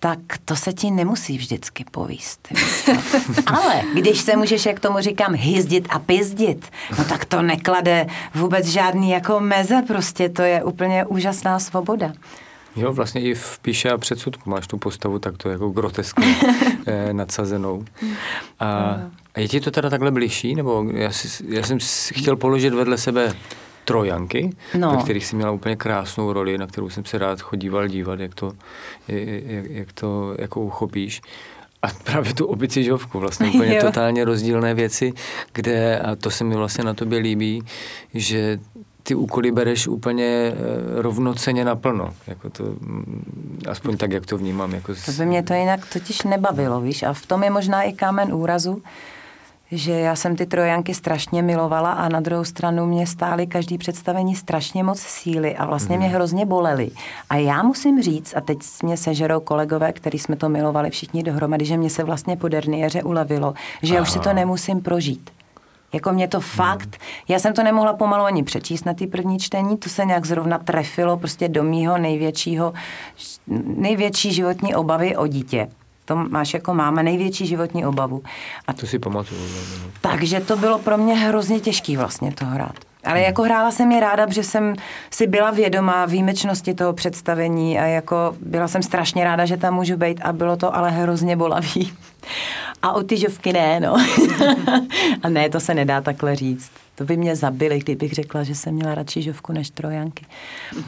tak 0.00 0.18
to 0.44 0.56
se 0.56 0.72
ti 0.72 0.90
nemusí 0.90 1.38
vždycky 1.38 1.84
povíst. 1.90 2.48
Ale 3.46 3.82
když 3.94 4.20
se 4.20 4.36
můžeš, 4.36 4.66
jak 4.66 4.80
tomu 4.80 5.00
říkám, 5.00 5.34
hyzdit 5.34 5.86
a 5.90 5.98
pizdit, 5.98 6.66
no 6.98 7.04
tak 7.04 7.24
to 7.24 7.42
neklade 7.42 8.06
vůbec 8.34 8.66
žádný 8.66 9.10
jako 9.10 9.40
meze, 9.40 9.82
prostě 9.86 10.28
to 10.28 10.42
je 10.42 10.64
úplně 10.64 11.04
úžasná 11.04 11.58
svoboda. 11.58 12.12
Jo, 12.76 12.92
vlastně 12.92 13.20
i 13.20 13.34
v 13.34 13.58
Píše 13.62 13.90
a 13.90 13.98
předsudku 13.98 14.50
máš 14.50 14.66
tu 14.66 14.78
postavu 14.78 15.18
takto 15.18 15.48
jako 15.50 15.68
groteskně 15.68 16.36
eh, 16.86 17.12
nadsazenou. 17.12 17.84
A, 18.60 19.00
a 19.34 19.40
je 19.40 19.48
ti 19.48 19.60
to 19.60 19.70
teda 19.70 19.90
takhle 19.90 20.10
bližší? 20.10 20.54
Nebo 20.54 20.84
já, 20.94 21.10
si, 21.10 21.44
já 21.48 21.62
jsem 21.62 21.80
si 21.80 22.14
chtěl 22.14 22.36
položit 22.36 22.74
vedle 22.74 22.98
sebe 22.98 23.32
trojanky, 23.84 24.50
No. 24.78 24.90
ve 24.96 25.02
kterých 25.02 25.26
si 25.26 25.36
měla 25.36 25.50
úplně 25.50 25.76
krásnou 25.76 26.32
roli, 26.32 26.58
na 26.58 26.66
kterou 26.66 26.90
jsem 26.90 27.04
se 27.04 27.18
rád 27.18 27.40
chodíval 27.40 27.88
dívat, 27.88 28.20
jak 28.20 28.34
to, 28.34 28.52
jak, 29.08 29.64
jak 29.70 29.92
to 29.92 30.34
jako 30.38 30.60
uchopíš. 30.60 31.20
A 31.82 31.86
právě 32.04 32.34
tu 32.34 32.46
opici 32.46 32.84
žovku, 32.84 33.18
vlastně 33.18 33.46
úplně 33.54 33.74
Jo. 33.76 33.82
totálně 33.82 34.24
rozdílné 34.24 34.74
věci, 34.74 35.12
kde, 35.52 35.98
a 35.98 36.16
to 36.16 36.30
se 36.30 36.44
mi 36.44 36.54
vlastně 36.56 36.84
na 36.84 36.94
tobě 36.94 37.18
líbí, 37.18 37.62
že 38.14 38.58
ty 39.02 39.14
úkoly 39.14 39.52
bereš 39.52 39.88
úplně 39.88 40.24
eh, 40.24 40.54
rovnoceně 41.02 41.64
naplno. 41.64 42.14
Jako 42.26 42.50
to, 42.50 42.64
mm, 42.64 43.62
aspoň 43.68 43.96
tak, 43.96 44.12
jak 44.12 44.26
to 44.26 44.38
vnímám. 44.38 44.74
Jako 44.74 44.94
To 45.06 45.12
by 45.12 45.26
mě 45.26 45.42
to 45.42 45.54
jinak 45.54 45.80
totiž 45.92 46.22
nebavilo, 46.22 46.80
víš, 46.80 47.02
a 47.02 47.12
v 47.12 47.26
tom 47.26 47.42
je 47.42 47.50
možná 47.50 47.82
i 47.82 47.92
kámen 47.92 48.34
úrazu, 48.34 48.82
že 49.72 49.92
já 49.92 50.16
jsem 50.16 50.36
ty 50.36 50.46
trojanky 50.46 50.94
strašně 50.94 51.42
milovala 51.42 51.92
a 51.92 52.08
na 52.08 52.20
druhou 52.20 52.44
stranu 52.44 52.86
mě 52.86 53.06
stály 53.06 53.46
každý 53.46 53.78
představení 53.78 54.34
strašně 54.36 54.84
moc 54.84 55.00
síly 55.00 55.56
a 55.56 55.66
vlastně 55.66 55.98
mě 55.98 56.08
hrozně 56.08 56.46
bolely. 56.46 56.90
A 57.30 57.36
já 57.36 57.62
musím 57.62 58.02
říct, 58.02 58.34
a 58.36 58.40
teď 58.40 58.58
mě 58.82 58.96
sežerou 58.96 59.40
kolegové, 59.40 59.92
který 59.92 60.18
jsme 60.18 60.36
to 60.36 60.48
milovali 60.48 60.90
všichni 60.90 61.22
dohromady, 61.22 61.64
že 61.64 61.76
mě 61.76 61.90
se 61.90 62.04
vlastně 62.04 62.36
po 62.36 62.48
ulevilo, 63.04 63.54
že 63.82 63.94
já 63.94 64.02
už 64.02 64.10
si 64.10 64.18
to 64.18 64.32
nemusím 64.32 64.80
prožít. 64.80 65.30
Jako 65.92 66.12
mě 66.12 66.28
to 66.28 66.40
fakt, 66.40 66.96
já 67.28 67.38
jsem 67.38 67.54
to 67.54 67.62
nemohla 67.62 67.92
pomalu 67.92 68.24
ani 68.24 68.42
přečíst 68.42 68.84
na 68.86 68.94
ty 68.94 69.06
první 69.06 69.38
čtení, 69.38 69.76
to 69.76 69.88
se 69.88 70.04
nějak 70.04 70.26
zrovna 70.26 70.58
trefilo 70.58 71.16
prostě 71.16 71.48
do 71.48 71.62
mýho 71.62 71.98
největšího, 71.98 72.72
největší 73.76 74.32
životní 74.32 74.74
obavy 74.74 75.16
o 75.16 75.26
dítě. 75.26 75.68
To 76.04 76.16
máš 76.16 76.54
jako 76.54 76.74
máma 76.74 77.02
největší 77.02 77.46
životní 77.46 77.86
obavu. 77.86 78.22
A 78.66 78.72
To 78.72 78.86
si 78.86 78.98
pamatuju. 78.98 79.40
no, 79.40 79.84
no. 79.84 79.90
takže 80.00 80.40
to 80.40 80.56
bylo 80.56 80.78
pro 80.78 80.98
mě 80.98 81.14
hrozně 81.14 81.60
těžký 81.60 81.96
vlastně 81.96 82.32
to 82.32 82.44
hrát. 82.44 82.74
Ale 83.04 83.20
jako 83.20 83.42
hrála 83.42 83.70
jsem 83.70 83.92
je 83.92 84.00
ráda, 84.00 84.26
protože 84.26 84.42
jsem 84.44 84.74
si 85.10 85.26
byla 85.26 85.50
vědomá 85.50 86.06
výjimečnosti 86.06 86.74
toho 86.74 86.92
představení 86.92 87.78
a 87.78 87.84
jako 87.84 88.34
byla 88.40 88.68
jsem 88.68 88.82
strašně 88.82 89.24
ráda, 89.24 89.44
že 89.44 89.56
tam 89.56 89.74
můžu 89.74 89.96
být 89.96 90.20
a 90.24 90.32
bylo 90.32 90.56
to 90.56 90.76
ale 90.76 90.90
hrozně 90.90 91.36
bolavý. 91.36 91.92
A 92.82 92.92
o 92.92 93.02
ty 93.02 93.16
žovky 93.16 93.52
ne, 93.52 93.80
no. 93.80 93.96
a 95.22 95.28
ne, 95.28 95.50
to 95.50 95.60
se 95.60 95.74
nedá 95.74 96.00
takhle 96.00 96.36
říct. 96.36 96.70
To 96.94 97.04
by 97.04 97.16
mě 97.16 97.36
zabili, 97.36 97.78
kdybych 97.78 98.12
řekla, 98.12 98.42
že 98.42 98.54
jsem 98.54 98.74
měla 98.74 98.94
radši 98.94 99.22
žovku 99.22 99.52
než 99.52 99.70
trojanky. 99.70 100.26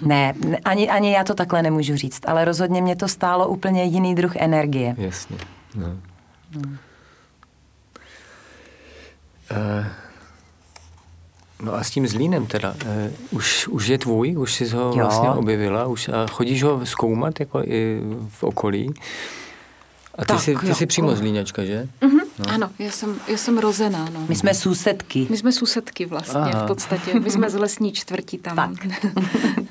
Ne, 0.03 0.35
ne, 0.47 0.59
ani, 0.65 0.91
ani 0.91 1.13
já 1.13 1.25
to 1.25 1.35
takhle 1.35 1.63
nemůžu 1.63 1.97
říct, 1.97 2.21
ale 2.27 2.45
rozhodně 2.45 2.83
mě 2.83 2.97
to 2.97 3.09
stálo 3.09 3.49
úplně 3.49 3.85
jiný 3.85 4.15
druh 4.15 4.37
energie. 4.37 4.95
Jasně. 4.99 5.37
No. 5.75 5.97
Eh, 9.51 9.87
No 11.63 11.75
a 11.75 11.85
s 11.85 11.91
tím 11.91 12.07
zlínem 12.07 12.47
teda, 12.47 12.75
uh, 12.85 13.13
už, 13.31 13.69
už 13.69 13.87
je 13.87 13.99
tvůj, 13.99 14.37
už 14.37 14.55
jsi 14.55 14.69
ho 14.69 14.81
Jo. 14.81 14.93
vlastně 14.95 15.29
objevila, 15.29 15.87
už, 15.87 16.09
a 16.09 16.27
chodíš 16.27 16.63
ho 16.63 16.87
zkoumat 16.87 17.41
jako 17.41 17.63
i 17.65 18.01
v 18.29 18.45
okolí. 18.45 18.95
A 20.19 20.23
ty, 20.23 20.27
Tak, 20.27 20.41
jsi, 20.41 20.57
ty 20.57 20.69
jo. 20.69 20.75
jsi 20.75 20.87
přímo 20.87 21.17
zlíňačka, 21.17 21.65
že? 21.65 21.89
Mhm, 22.01 22.21
Ano, 22.49 22.71
já 22.79 22.91
jsem, 22.91 23.21
já 23.29 23.37
jsem 23.37 23.59
rozená. 23.59 24.09
No. 24.15 24.27
My 24.29 24.37
jsme 24.37 24.55
sousedky. 24.55 25.27
My 25.31 25.37
jsme 25.37 25.53
sousedky 25.53 26.05
vlastně 26.07 26.41
Aha. 26.41 26.65
v 26.65 26.67
podstatě. 26.67 27.21
My 27.21 27.31
jsme 27.31 27.51
z 27.51 27.55
lesní 27.55 27.93
čtvrti 27.93 28.39
tam. 28.39 28.57
Tak. 28.57 28.87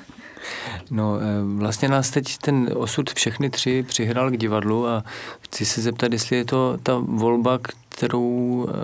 No, 0.90 1.18
eh, 1.20 1.22
vlastně 1.58 1.88
nás 1.88 2.10
teď 2.10 2.38
ten 2.38 2.70
osud 2.76 3.10
všechny 3.10 3.50
tři 3.50 3.84
přihrál 3.88 4.30
k 4.30 4.36
divadlu 4.36 4.86
a 4.86 5.04
chci 5.40 5.64
se 5.66 5.82
zeptat, 5.82 6.12
jestli 6.12 6.36
je 6.36 6.44
to 6.44 6.78
ta 6.82 6.98
volba, 6.98 7.58
kterou 7.88 8.66
eh, 8.70 8.74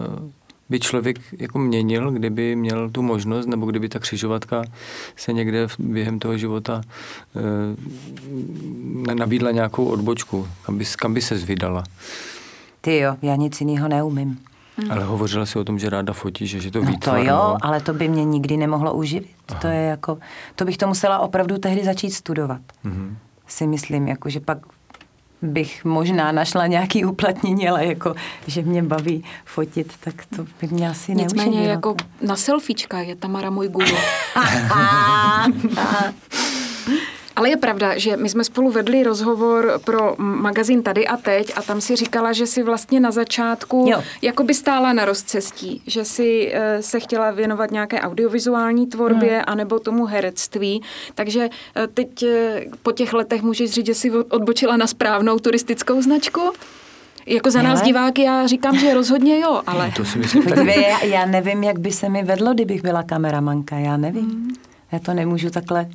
by 0.70 0.80
člověk 0.80 1.16
jako 1.38 1.58
měnil, 1.58 2.10
kdyby 2.10 2.56
měl 2.56 2.90
tu 2.90 3.02
možnost, 3.02 3.46
nebo 3.46 3.66
kdyby 3.66 3.88
ta 3.88 3.98
křižovatka 3.98 4.62
se 5.16 5.32
někde 5.32 5.68
v- 5.68 5.76
během 5.78 6.18
toho 6.18 6.38
života 6.38 6.80
eh, 9.10 9.14
nabídla 9.14 9.50
nějakou 9.50 9.84
odbočku, 9.84 10.48
kam 10.66 10.78
by, 10.78 10.84
kam 10.98 11.14
by 11.14 11.22
se 11.22 11.38
zvydala. 11.38 11.84
Ty 12.80 12.96
jo, 12.98 13.16
já 13.22 13.36
nic 13.36 13.60
jiného 13.60 13.88
neumím. 13.88 14.38
Ale 14.90 15.04
hovořila 15.04 15.46
si 15.46 15.58
o 15.58 15.64
tom, 15.64 15.78
že 15.78 15.90
ráda 15.90 16.12
fotíš, 16.12 16.50
že 16.50 16.68
je 16.68 16.72
to 16.72 16.82
No 16.84 16.92
to 17.04 17.16
jo, 17.16 17.24
no. 17.26 17.56
ale 17.60 17.80
to 17.80 17.94
by 17.94 18.08
mě 18.08 18.24
nikdy 18.24 18.56
nemohlo 18.56 18.94
uživit. 18.94 19.30
To 19.60 19.66
je 19.66 19.80
jako, 19.82 20.18
to 20.56 20.64
bych 20.64 20.76
to 20.76 20.86
musela 20.86 21.18
opravdu 21.18 21.58
tehdy 21.58 21.84
začít 21.84 22.10
studovat. 22.10 22.60
Mhm. 22.84 23.16
Si 23.46 23.66
myslím, 23.66 24.08
jako, 24.08 24.30
že 24.30 24.40
pak 24.40 24.58
bych 25.42 25.84
možná 25.84 26.32
našla 26.32 26.66
nějaký 26.66 27.04
uplatnění, 27.04 27.68
ale 27.68 27.86
jako, 27.86 28.14
že 28.46 28.62
mě 28.62 28.82
baví 28.82 29.24
fotit, 29.44 29.92
tak 30.00 30.14
to 30.36 30.44
by 30.60 30.68
mě 30.70 30.90
asi 30.90 31.14
Nicméně 31.14 31.44
neuživilo. 31.44 31.70
jako 31.70 31.96
na 32.22 32.36
selfiečka 32.36 33.00
je 33.00 33.16
Tamara 33.16 33.50
můj 33.50 33.68
guru. 33.68 33.86
Ale 37.40 37.48
je 37.48 37.56
pravda, 37.56 37.98
že 37.98 38.16
my 38.16 38.28
jsme 38.28 38.44
spolu 38.44 38.70
vedli 38.70 39.02
rozhovor 39.02 39.80
pro 39.84 40.14
magazín 40.18 40.82
Tady 40.82 41.06
a 41.06 41.16
teď 41.16 41.52
a 41.56 41.62
tam 41.62 41.80
si 41.80 41.96
říkala, 41.96 42.32
že 42.32 42.46
si 42.46 42.62
vlastně 42.62 43.00
na 43.00 43.10
začátku 43.10 43.86
Jo. 43.88 44.02
jako 44.22 44.44
by 44.44 44.54
stála 44.54 44.92
na 44.92 45.04
rozcestí, 45.04 45.82
že 45.86 46.04
si 46.04 46.50
eh, 46.52 46.82
se 46.82 47.00
chtěla 47.00 47.30
věnovat 47.30 47.70
nějaké 47.70 48.00
audiovizuální 48.00 48.86
tvorbě 48.86 49.30
Hmm. 49.30 49.44
anebo 49.46 49.78
tomu 49.78 50.06
herectví. 50.06 50.82
Takže 51.14 51.48
eh, 51.76 51.86
teď 51.86 52.22
eh, 52.22 52.64
po 52.82 52.92
těch 52.92 53.12
letech 53.12 53.42
můžeš 53.42 53.70
říct, 53.70 53.86
že 53.86 53.94
si 53.94 54.10
odbočila 54.10 54.76
na 54.76 54.86
správnou 54.86 55.38
turistickou 55.38 56.02
značku? 56.02 56.40
Jako 57.26 57.50
za 57.50 57.62
nás 57.62 57.78
Hele. 57.78 57.86
diváky 57.86 58.22
já 58.22 58.46
říkám, 58.46 58.78
že 58.78 58.94
rozhodně 58.94 59.40
jo, 59.40 59.62
ale... 59.66 59.92
To 59.96 60.04
si 60.04 60.18
myslím. 60.18 60.42
Podívej, 60.42 60.82
já, 60.82 61.04
já 61.04 61.26
nevím, 61.26 61.62
jak 61.64 61.78
by 61.78 61.90
se 61.92 62.08
mi 62.08 62.22
vedlo, 62.22 62.54
kdybych 62.54 62.82
byla 62.82 63.02
kameramanka, 63.02 63.76
já 63.76 63.96
nevím. 63.96 64.30
Hmm. 64.30 64.50
Já 64.92 64.98
to 64.98 65.14
nemůžu 65.14 65.50
takhle, 65.50 65.86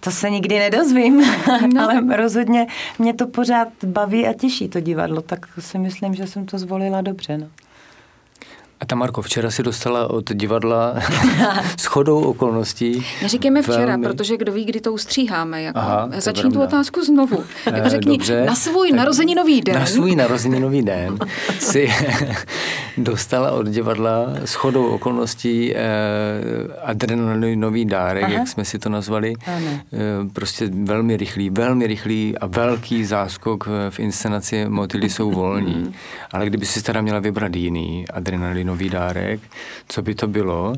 to 0.00 0.10
se 0.10 0.30
nikdy 0.30 0.58
nedozvím, 0.58 1.20
No. 1.74 1.82
ale 1.82 2.16
rozhodně 2.16 2.66
mě 2.98 3.14
to 3.14 3.26
pořád 3.26 3.68
baví 3.84 4.26
a 4.26 4.32
těší 4.32 4.68
to 4.68 4.80
divadlo, 4.80 5.22
tak 5.22 5.46
si 5.58 5.78
myslím, 5.78 6.14
že 6.14 6.26
jsem 6.26 6.46
to 6.46 6.58
zvolila 6.58 7.00
dobře. 7.00 7.38
No. 7.38 7.46
A 8.80 8.86
Tamarko, 8.86 9.22
včera 9.22 9.50
si 9.50 9.62
dostala 9.62 10.10
od 10.10 10.32
divadla 10.34 10.94
s 11.80 11.84
chodou 11.84 12.20
okolností. 12.24 13.06
Neříkejme 13.22 13.62
včera, 13.62 13.86
velmi- 13.86 14.06
protože 14.08 14.36
kdo 14.36 14.52
ví, 14.52 14.64
kdy 14.64 14.80
to 14.80 14.92
ustříháme. 14.92 15.62
Jako. 15.62 15.78
Aha, 15.78 16.08
Začni 16.18 16.50
tu 16.50 16.62
otázku 16.62 17.04
znovu. 17.04 17.44
Jako 17.66 17.78
Eh, 17.86 17.88
řekni, 17.90 18.18
dobře. 18.18 18.44
na 18.44 18.54
svůj 18.54 18.88
Tak 18.90 18.96
narozeninový 18.98 19.60
den. 19.60 19.74
Na 19.74 19.86
svůj 19.86 20.16
narozeninový 20.16 20.82
den 20.82 21.18
si 21.58 21.90
dostala 22.96 23.50
od 23.50 23.66
divadla 23.68 24.26
s 24.44 24.54
chodou 24.54 24.86
okolností 24.86 25.76
eh, 25.76 25.80
adrenalinový 26.84 27.84
dárek, 27.84 28.24
Aha. 28.24 28.32
jak 28.32 28.48
jsme 28.48 28.64
si 28.64 28.78
to 28.78 28.88
nazvali. 28.88 29.34
Ano. 29.46 29.66
Eh, 29.92 29.98
prostě 30.32 30.70
velmi 30.84 31.16
rychlý, 31.16 31.50
velmi 31.50 31.86
rychlý 31.86 32.38
a 32.38 32.46
velký 32.46 33.04
záskok 33.04 33.66
v- 33.90 34.00
inscenaci 34.00 34.64
Motýly 34.68 35.10
jsou 35.10 35.30
volní. 35.30 35.92
Ale 36.32 36.46
kdyby 36.46 36.66
si 36.66 36.82
teda 36.82 37.00
měla 37.00 37.18
vybrat 37.18 37.56
jiný 37.56 38.04
adrenalinový 38.14 38.69
dárek, 38.78 39.40
co 39.88 40.02
by 40.02 40.14
to 40.14 40.26
bylo? 40.26 40.74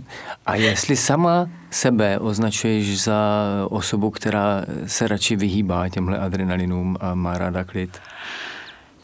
A 0.46 0.54
jestli 0.54 0.96
sama 0.96 1.48
sebe 1.70 2.18
označuješ 2.18 3.02
za 3.02 3.42
osobu, 3.68 4.10
která 4.10 4.64
se 4.86 5.08
radši 5.08 5.36
vyhýbá 5.36 5.88
těmhle 5.88 6.18
adrenalinům 6.18 6.96
a 7.00 7.14
má 7.14 7.38
ráda 7.38 7.64
klid? 7.64 7.98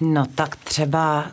No 0.01 0.27
tak 0.35 0.57
třeba 0.57 1.27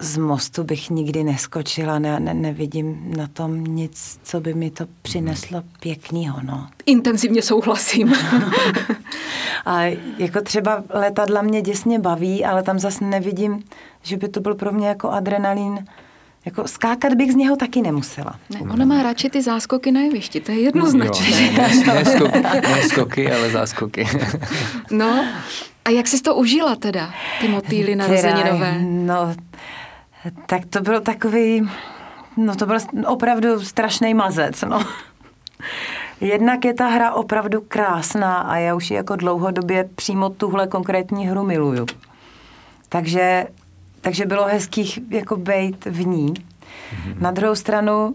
z 0.00 0.16
mostu 0.16 0.64
bych 0.64 0.90
nikdy 0.90 1.24
neskočila, 1.24 1.98
ne, 1.98 2.20
ne, 2.20 2.34
nevidím 2.34 3.14
na 3.16 3.26
tom 3.26 3.64
nic, 3.64 4.20
co 4.22 4.40
by 4.40 4.54
mi 4.54 4.70
to 4.70 4.86
přineslo 5.02 5.62
pěknýho, 5.80 6.38
no. 6.42 6.68
Intenzivně 6.86 7.42
souhlasím. 7.42 8.14
A 9.66 9.82
jako 10.18 10.40
třeba 10.40 10.84
letadla 10.90 11.42
mě 11.42 11.62
děsně 11.62 11.98
baví, 11.98 12.44
ale 12.44 12.62
tam 12.62 12.78
zase 12.78 13.04
nevidím, 13.04 13.64
že 14.02 14.16
by 14.16 14.28
to 14.28 14.40
byl 14.40 14.54
pro 14.54 14.72
mě 14.72 14.88
jako 14.88 15.10
adrenalin. 15.10 15.86
Jako 16.44 16.68
skákat 16.68 17.14
bych 17.14 17.32
z 17.32 17.34
něho 17.34 17.56
taky 17.56 17.82
nemusela. 17.82 18.34
ne, 18.50 18.60
ona 18.60 18.84
má 18.84 19.02
radši 19.02 19.30
ty 19.30 19.42
záskoky 19.42 19.92
na 19.92 20.00
jevišti, 20.00 20.40
to 20.40 20.52
je 20.52 20.60
jednoznačné. 20.60 21.26
Jo, 21.30 21.52
ne, 21.52 21.68
ne, 21.86 21.94
ne, 21.94 22.04
skoky, 22.04 22.40
ne 22.42 22.82
skoky, 22.82 23.32
ale 23.32 23.50
záskoky. 23.50 24.08
No, 24.90 25.24
a 25.84 25.90
jak 25.90 26.08
jsi 26.08 26.22
to 26.22 26.34
užila 26.34 26.76
teda, 26.76 27.10
ty 27.40 27.48
motýly 27.48 27.96
narozeninové? 27.96 28.78
No, 28.82 29.34
tak 30.46 30.66
to 30.70 30.80
byl 30.80 31.00
takový, 31.00 31.68
no 32.36 32.56
to 32.56 32.66
byl 32.66 32.78
opravdu 33.06 33.60
strašný 33.60 34.14
mazec, 34.14 34.62
no. 34.62 34.84
Jednak 36.20 36.64
je 36.64 36.74
ta 36.74 36.86
hra 36.86 37.12
opravdu 37.12 37.60
krásná 37.68 38.36
a 38.36 38.56
já 38.56 38.74
už 38.74 38.90
ji 38.90 38.96
jako 38.96 39.16
dlouhodobě 39.16 39.88
přímo 39.94 40.30
tuhle 40.30 40.66
konkrétní 40.66 41.28
hru 41.28 41.44
miluju. 41.44 41.86
Takže, 42.88 43.46
takže 44.00 44.26
bylo 44.26 44.44
hezkých 44.44 44.98
jako 45.10 45.36
bejt 45.36 45.84
v 45.84 46.06
ní. 46.06 46.34
Na 47.20 47.30
druhou 47.30 47.54
stranu 47.54 48.14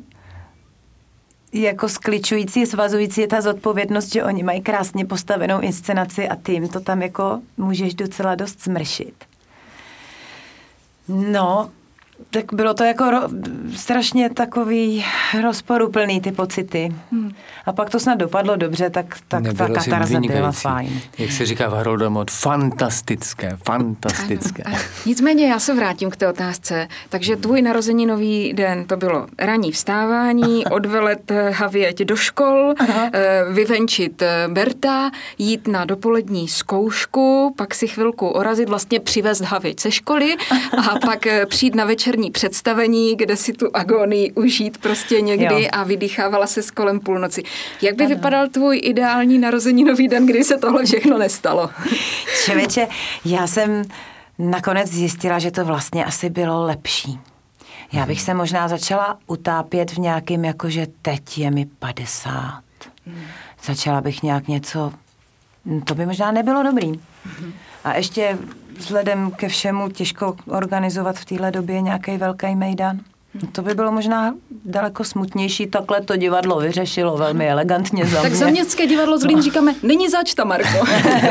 jako 1.53 1.89
skličující, 1.89 2.65
svazující 2.65 3.21
je 3.21 3.27
ta 3.27 3.41
zodpovědnost, 3.41 4.11
že 4.13 4.23
oni 4.23 4.43
mají 4.43 4.61
krásně 4.61 5.05
postavenou 5.05 5.59
inscenaci 5.59 6.29
a 6.29 6.35
ty 6.35 6.51
jim 6.51 6.67
to 6.67 6.79
tam 6.79 7.01
jako 7.01 7.41
můžeš 7.57 7.93
docela 7.93 8.35
dost 8.35 8.63
zmršit. 8.63 9.25
No, 11.07 11.71
tak 12.29 12.53
bylo 12.53 12.73
to 12.73 12.83
jako 12.83 13.11
ro, 13.11 13.19
strašně 13.75 14.29
takový 14.29 15.05
rozporuplný 15.41 16.21
ty 16.21 16.31
pocity. 16.31 16.95
Hmm. 17.11 17.31
A 17.65 17.73
pak 17.73 17.89
to 17.89 17.99
snad 17.99 18.15
dopadlo 18.15 18.55
dobře, 18.55 18.89
tak, 18.89 19.05
tak 19.05 19.19
ta 19.27 19.39
Nebylo 19.39 19.69
katarze 19.69 20.19
byla 20.19 20.51
fajn. 20.51 21.01
Jak 21.17 21.31
se 21.31 21.45
říká 21.45 21.69
v 21.69 21.73
Harolda 21.73 22.09
Mod, 22.09 22.31
fantastické, 22.31 23.57
fantastické. 23.65 24.63
Ano, 24.63 24.75
ano. 24.75 24.85
Nicméně 25.05 25.47
já 25.47 25.59
se 25.59 25.73
vrátím 25.73 26.09
k 26.09 26.15
té 26.15 26.27
otázce. 26.27 26.87
Takže 27.09 27.35
tvůj 27.35 27.61
narozeninový 27.61 28.53
den 28.53 28.85
to 28.85 28.97
bylo 28.97 29.27
ranní 29.39 29.71
vstávání, 29.71 30.65
odvelet 30.71 31.31
eh, 31.31 31.49
Havěť 31.49 31.99
do 31.99 32.15
škol, 32.15 32.73
eh, 32.79 33.43
vyvenčit 33.51 34.21
eh, 34.21 34.47
Berta, 34.47 35.11
jít 35.37 35.67
na 35.67 35.85
dopolední 35.85 36.47
zkoušku, 36.47 37.53
pak 37.57 37.75
si 37.75 37.87
chvilku 37.87 38.27
orazit, 38.27 38.69
vlastně 38.69 38.99
přivést 38.99 39.41
Havěť 39.41 39.81
ze 39.81 39.91
školy 39.91 40.35
a 40.77 40.99
pak 40.99 41.27
přijít 41.45 41.75
na 41.75 41.85
večerní 42.13 42.31
představení, 42.31 43.15
kde 43.15 43.35
si 43.37 43.53
tu 43.53 43.69
agonii 43.73 44.31
užít 44.31 44.77
prostě 44.77 45.21
někdy 45.21 45.63
Jo. 45.63 45.69
a 45.71 45.83
vydýchávala 45.83 46.47
se 46.47 46.63
s 46.63 46.71
kolem 46.71 46.99
půlnoci. 46.99 47.43
Jak 47.81 47.95
by 47.95 48.05
vypadal 48.07 48.47
tvůj 48.47 48.81
ideální 48.83 49.37
narozeninový 49.37 50.07
den, 50.07 50.25
kdy 50.25 50.43
se 50.43 50.57
tohle 50.57 50.85
všechno 50.85 51.17
nestalo? 51.17 51.69
Člověče, 52.45 52.87
já 53.25 53.47
jsem 53.47 53.81
nakonec 54.39 54.89
zjistila, 54.89 55.39
že 55.39 55.51
to 55.51 55.65
vlastně 55.65 56.05
asi 56.05 56.29
bylo 56.29 56.65
lepší. 56.65 57.19
Já 57.93 58.05
bych 58.05 58.21
se 58.21 58.33
možná 58.33 58.67
začala 58.67 59.17
utápět 59.27 59.91
v 59.91 59.97
nějakým, 59.97 60.45
jakože 60.45 60.87
teď 61.01 61.37
je 61.37 61.51
mi 61.51 61.65
50. 61.79 62.61
Začala 63.63 64.01
bych 64.01 64.23
nějak 64.23 64.47
něco, 64.47 64.93
to 65.85 65.95
by 65.95 66.05
možná 66.05 66.31
nebylo 66.31 66.63
dobrý. 66.63 66.91
A 67.83 67.95
ještě 67.95 68.37
vzhledem 68.77 69.31
ke 69.31 69.47
všemu 69.47 69.89
těžko 69.89 70.35
organizovat 70.47 71.15
v 71.19 71.25
téhle 71.25 71.51
době 71.51 71.81
nějaký 71.81 72.17
velký 72.17 72.55
mejdan. 72.55 72.99
No 73.41 73.47
To 73.51 73.61
by 73.61 73.73
bylo 73.73 73.91
možná 73.91 74.33
daleko 74.65 75.03
smutnější. 75.03 75.67
Takhle 75.67 76.01
to 76.01 76.15
divadlo 76.17 76.59
vyřešilo 76.59 77.17
velmi 77.17 77.49
elegantně 77.49 78.05
za 78.05 78.21
Tak 78.21 78.29
mě. 78.31 78.39
za 78.39 78.47
městské 78.47 78.87
divadlo 78.87 79.17
Zlín 79.19 79.41
říkáme, 79.41 79.75
není 79.83 80.09
zač 80.09 80.33
ta, 80.33 80.43
Marko. 80.43 80.77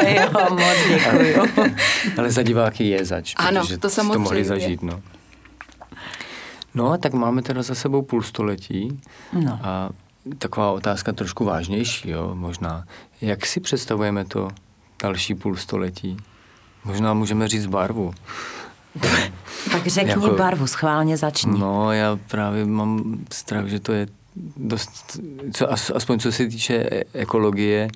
jo, 0.08 0.30
moc 0.50 0.76
děkuju. 0.88 1.46
Ale 2.18 2.30
za 2.30 2.42
diváky 2.42 2.84
je 2.88 3.04
zač, 3.04 3.34
Ano, 3.36 3.60
protože 3.60 3.78
to 3.78 3.90
si 3.90 3.96
to 3.96 4.04
mohli 4.04 4.44
samozřejmě. 4.44 4.44
zažít. 4.46 4.82
No. 4.82 5.00
no, 6.74 6.98
tak 6.98 7.12
máme 7.12 7.42
teda 7.42 7.62
za 7.62 7.74
sebou 7.74 8.02
půl 8.02 8.22
století 8.22 9.00
No. 9.32 9.58
a 9.62 9.90
taková 10.38 10.70
otázka 10.70 11.12
trošku 11.12 11.44
vážnější, 11.44 12.10
jo, 12.10 12.30
možná. 12.34 12.84
Jak 13.20 13.46
si 13.46 13.60
představujeme 13.60 14.24
to 14.24 14.48
další 15.02 15.34
půl 15.34 15.56
století? 15.56 16.16
Možná 16.84 17.14
můžeme 17.14 17.48
říct 17.48 17.66
barvu. 17.66 18.14
Tak 19.72 19.86
řekni 19.86 20.10
Jako- 20.10 20.30
barvu, 20.30 20.66
schválně 20.66 21.16
začni. 21.16 21.58
No, 21.58 21.92
já 21.92 22.18
právě 22.30 22.64
mám 22.66 23.18
strach, 23.32 23.66
že 23.66 23.80
to 23.80 23.92
je 23.92 24.06
dost, 24.56 25.20
co, 25.52 25.72
as- 25.72 25.90
aspoň 25.94 26.18
co 26.18 26.32
se 26.32 26.46
týče 26.46 26.74
e- 26.92 27.04
ekologie, 27.12 27.88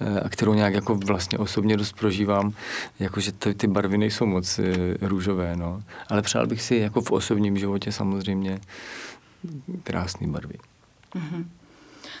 eh, 0.00 0.20
a 0.20 0.28
kterou 0.28 0.54
nějak 0.54 0.74
jako 0.74 0.94
vlastně 0.94 1.38
osobně 1.38 1.76
dost 1.76 1.92
prožívám, 1.92 2.52
jakože 3.00 3.32
ty, 3.32 3.54
ty 3.54 3.66
barvy 3.66 3.98
nejsou 3.98 4.26
moc 4.26 4.58
eh, 4.58 4.72
růžové, 5.00 5.56
no. 5.56 5.82
Ale 6.08 6.22
přál 6.22 6.46
bych 6.46 6.62
si 6.62 6.76
jako 6.76 7.00
v 7.00 7.10
osobním 7.12 7.58
životě 7.58 7.92
samozřejmě 7.92 8.58
krásné 9.82 10.26
barvy. 10.26 10.54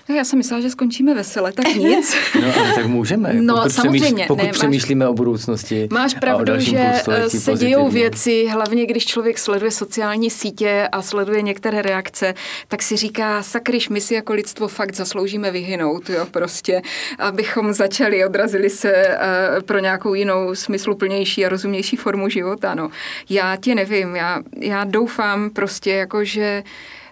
Tak 0.06 0.16
já 0.16 0.24
jsem 0.24 0.38
myslela, 0.38 0.62
že 0.62 0.70
skončíme 0.70 1.14
vesele, 1.14 1.52
tak 1.52 1.74
nic. 1.74 2.14
No, 2.40 2.46
ale 2.58 2.74
tak 2.74 2.86
můžeme. 2.86 3.32
No, 3.32 3.54
pokud 3.56 3.70
samozřejmě, 3.70 4.00
Přemýšl, 4.00 4.26
pokud 4.28 4.42
ne, 4.42 4.48
máš- 4.48 4.52
přemýšlíme 4.58 5.08
o 5.08 5.14
budoucnosti 5.14 5.88
Máš 5.92 6.14
a 6.14 6.16
o 6.16 6.20
pravdu, 6.20 6.52
že 6.58 6.78
eh, 7.08 7.30
se 7.30 7.52
dějou 7.54 7.88
věci, 7.88 8.46
hlavně 8.52 8.86
když 8.86 9.06
člověk 9.06 9.38
sleduje 9.38 9.70
sociální 9.70 10.30
sítě 10.30 10.88
a 10.92 11.02
sleduje 11.02 11.42
některé 11.42 11.82
reakce, 11.82 12.34
tak 12.68 12.82
si 12.82 12.96
říká, 12.96 13.42
sakryš, 13.42 13.88
my 13.88 14.00
si 14.00 14.14
jako 14.14 14.32
lidstvo 14.32 14.68
fakt 14.68 14.94
zasloužíme 14.94 15.50
vyhynout, 15.50 16.10
jo, 16.10 16.26
prostě, 16.30 16.82
abychom 17.18 17.72
začali, 17.72 18.24
odrazili 18.24 18.70
se 18.70 18.92
eh, 18.94 19.18
pro 19.64 19.78
nějakou 19.78 20.14
jinou 20.14 20.54
smysluplnější 20.54 21.46
a 21.46 21.48
rozumnější 21.48 21.96
formu 21.96 22.28
života, 22.28 22.74
no. 22.74 22.90
Já 23.30 23.56
ti 23.56 23.74
nevím, 23.74 24.16
já, 24.16 24.42
já 24.56 24.84
doufám 24.84 25.50
prostě 25.50 25.90
jako, 25.92 26.24
že 26.24 26.62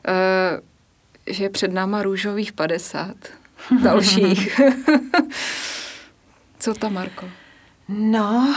eh, 0.08 0.60
že 1.30 1.44
je 1.44 1.50
před 1.50 1.72
náma 1.72 2.02
růžových 2.02 2.52
50 2.52 3.16
dalších. 3.82 4.60
Co 6.58 6.74
tam, 6.74 6.94
Marko? 6.94 7.26
No, 7.88 8.54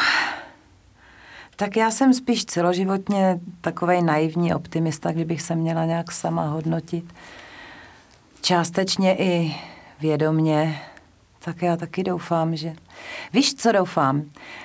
tak 1.55 1.77
já 1.77 1.91
jsem 1.91 2.13
spíš 2.13 2.45
celoživotně 2.45 3.39
takovej 3.61 4.01
naivní 4.01 4.53
optimista, 4.53 5.11
kdybych 5.11 5.41
se 5.41 5.55
měla 5.55 5.85
nějak 5.85 6.11
sama 6.11 6.45
hodnotit. 6.45 7.05
Částečně 8.41 9.15
i 9.17 9.55
vědomně, 9.99 10.81
tak 11.43 11.61
já 11.61 11.77
taky 11.77 12.03
doufám, 12.03 12.55
že... 12.55 12.73
Víš, 13.33 13.55
co 13.55 13.71
doufám? 13.71 14.21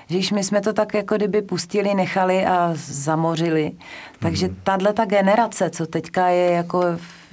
Že 0.08 0.16
když 0.16 0.32
my 0.32 0.44
jsme 0.44 0.60
to 0.60 0.72
tak 0.72 0.94
jako 0.94 1.16
kdyby 1.16 1.42
pustili, 1.42 1.94
nechali 1.94 2.46
a 2.46 2.70
zamořili, 2.74 3.72
takže 4.18 4.48
tahle 4.62 4.92
ta 4.92 5.04
generace, 5.04 5.70
co 5.70 5.86
teďka 5.86 6.28
je 6.28 6.50
jako, 6.50 6.82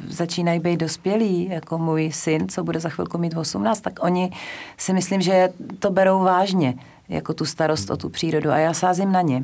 začínají 0.08 0.60
být 0.60 0.79
dospělí, 0.79 1.49
jako 1.49 1.77
můj 1.77 2.12
syn, 2.12 2.49
co 2.49 2.63
bude 2.63 2.79
za 2.79 2.89
chvilku 2.89 3.17
mít 3.17 3.38
18, 3.38 3.82
tak 3.82 3.93
oni 4.03 4.32
si 4.77 4.93
myslím, 4.93 5.21
že 5.21 5.49
to 5.79 5.91
berou 5.91 6.19
vážně, 6.19 6.73
jako 7.10 7.34
tu 7.34 7.45
starost 7.45 7.89
o 7.89 7.97
tu 7.97 8.10
přírodu 8.10 8.51
a 8.51 8.58
já 8.58 8.73
sázím 8.73 9.12
na 9.12 9.21
ně. 9.21 9.43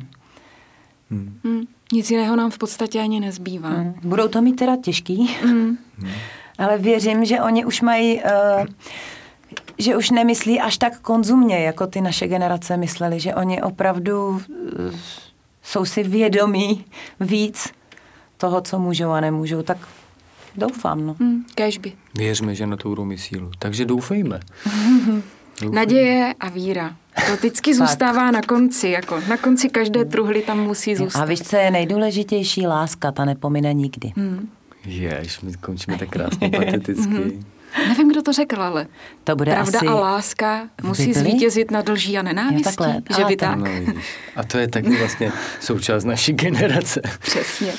Hmm. 1.10 1.66
Nic 1.92 2.10
jiného 2.10 2.36
nám 2.36 2.50
v 2.50 2.58
podstatě 2.58 3.00
ani 3.00 3.20
nezbývá. 3.20 3.68
Mm. 3.68 3.94
Budou 4.02 4.28
to 4.28 4.42
mít 4.42 4.52
teda 4.52 4.76
těžký, 4.76 5.36
mm. 5.44 5.78
ale 6.58 6.78
věřím, 6.78 7.24
že 7.24 7.40
oni 7.40 7.64
už 7.64 7.80
mají, 7.80 8.22
uh, 8.22 8.66
že 9.80 9.96
už 9.96 10.10
nemyslí 10.10 10.60
až 10.60 10.78
tak 10.78 11.00
konzumně, 11.00 11.58
jako 11.58 11.86
ty 11.86 12.00
naše 12.00 12.28
generace 12.28 12.76
mysleli, 12.76 13.20
že 13.20 13.34
oni 13.34 13.62
opravdu 13.62 14.28
uh, 14.28 14.40
jsou 15.62 15.84
si 15.84 16.02
vědomí 16.02 16.84
víc 17.20 17.68
toho, 18.36 18.60
co 18.60 18.78
můžou 18.78 19.10
a 19.10 19.20
nemůžou, 19.20 19.62
tak 19.62 19.78
doufám, 20.56 21.06
no. 21.06 21.16
Hmm. 21.20 21.44
Kéžby. 21.54 21.92
Věřme, 22.14 22.54
že 22.54 22.66
na 22.66 22.76
to 22.76 22.88
budou 22.88 23.04
mít 23.04 23.18
sílu. 23.18 23.50
Takže 23.58 23.84
doufejme. 23.84 24.40
Doufejme. 24.64 25.22
Naděje 25.70 26.34
a 26.40 26.48
víra. 26.48 26.96
To 27.26 27.36
vždycky 27.36 27.74
zůstává 27.78 28.30
na 28.30 28.42
konci, 28.42 28.88
jako 28.88 29.20
na 29.28 29.36
konci 29.36 29.68
každé 29.68 30.04
truhly 30.04 30.42
tam 30.42 30.60
musí 30.60 30.92
A 30.92 30.96
zůstat. 30.96 31.24
víš, 31.24 31.42
co 31.42 31.56
je 31.56 31.70
nejdůležitější? 31.70 32.66
Láska, 32.66 33.12
ta 33.12 33.24
nepomine 33.24 33.74
nikdy. 33.74 34.12
Hmm. 34.16 34.48
Jež, 34.84 35.40
my 35.40 35.52
končíme 35.54 35.98
tak 35.98 36.08
krásně 36.08 36.50
pateticky. 36.56 37.38
Nevím, 37.88 38.08
kdo 38.10 38.22
to 38.22 38.32
řekl, 38.32 38.62
ale 38.62 38.86
To 39.24 39.36
bude 39.36 39.52
pravda 39.52 39.78
asi... 39.78 39.86
a 39.86 39.94
láska 39.94 40.68
musí 40.82 41.06
Bibli? 41.06 41.20
zvítězit 41.20 41.70
nad 41.70 41.88
lží 41.88 42.18
a 42.18 42.22
nenávistí. 42.22 42.62
takhle. 42.64 43.02
Že 43.16 43.24
A 43.24 43.28
by 43.28 43.36
tak. 43.36 43.58
No. 43.58 43.66
A 44.36 44.44
to 44.44 44.58
je 44.58 44.68
taky 44.68 44.96
vlastně 44.98 45.32
součást 45.60 46.04
naší 46.04 46.32
generace. 46.32 47.00
Přesně. 47.20 47.72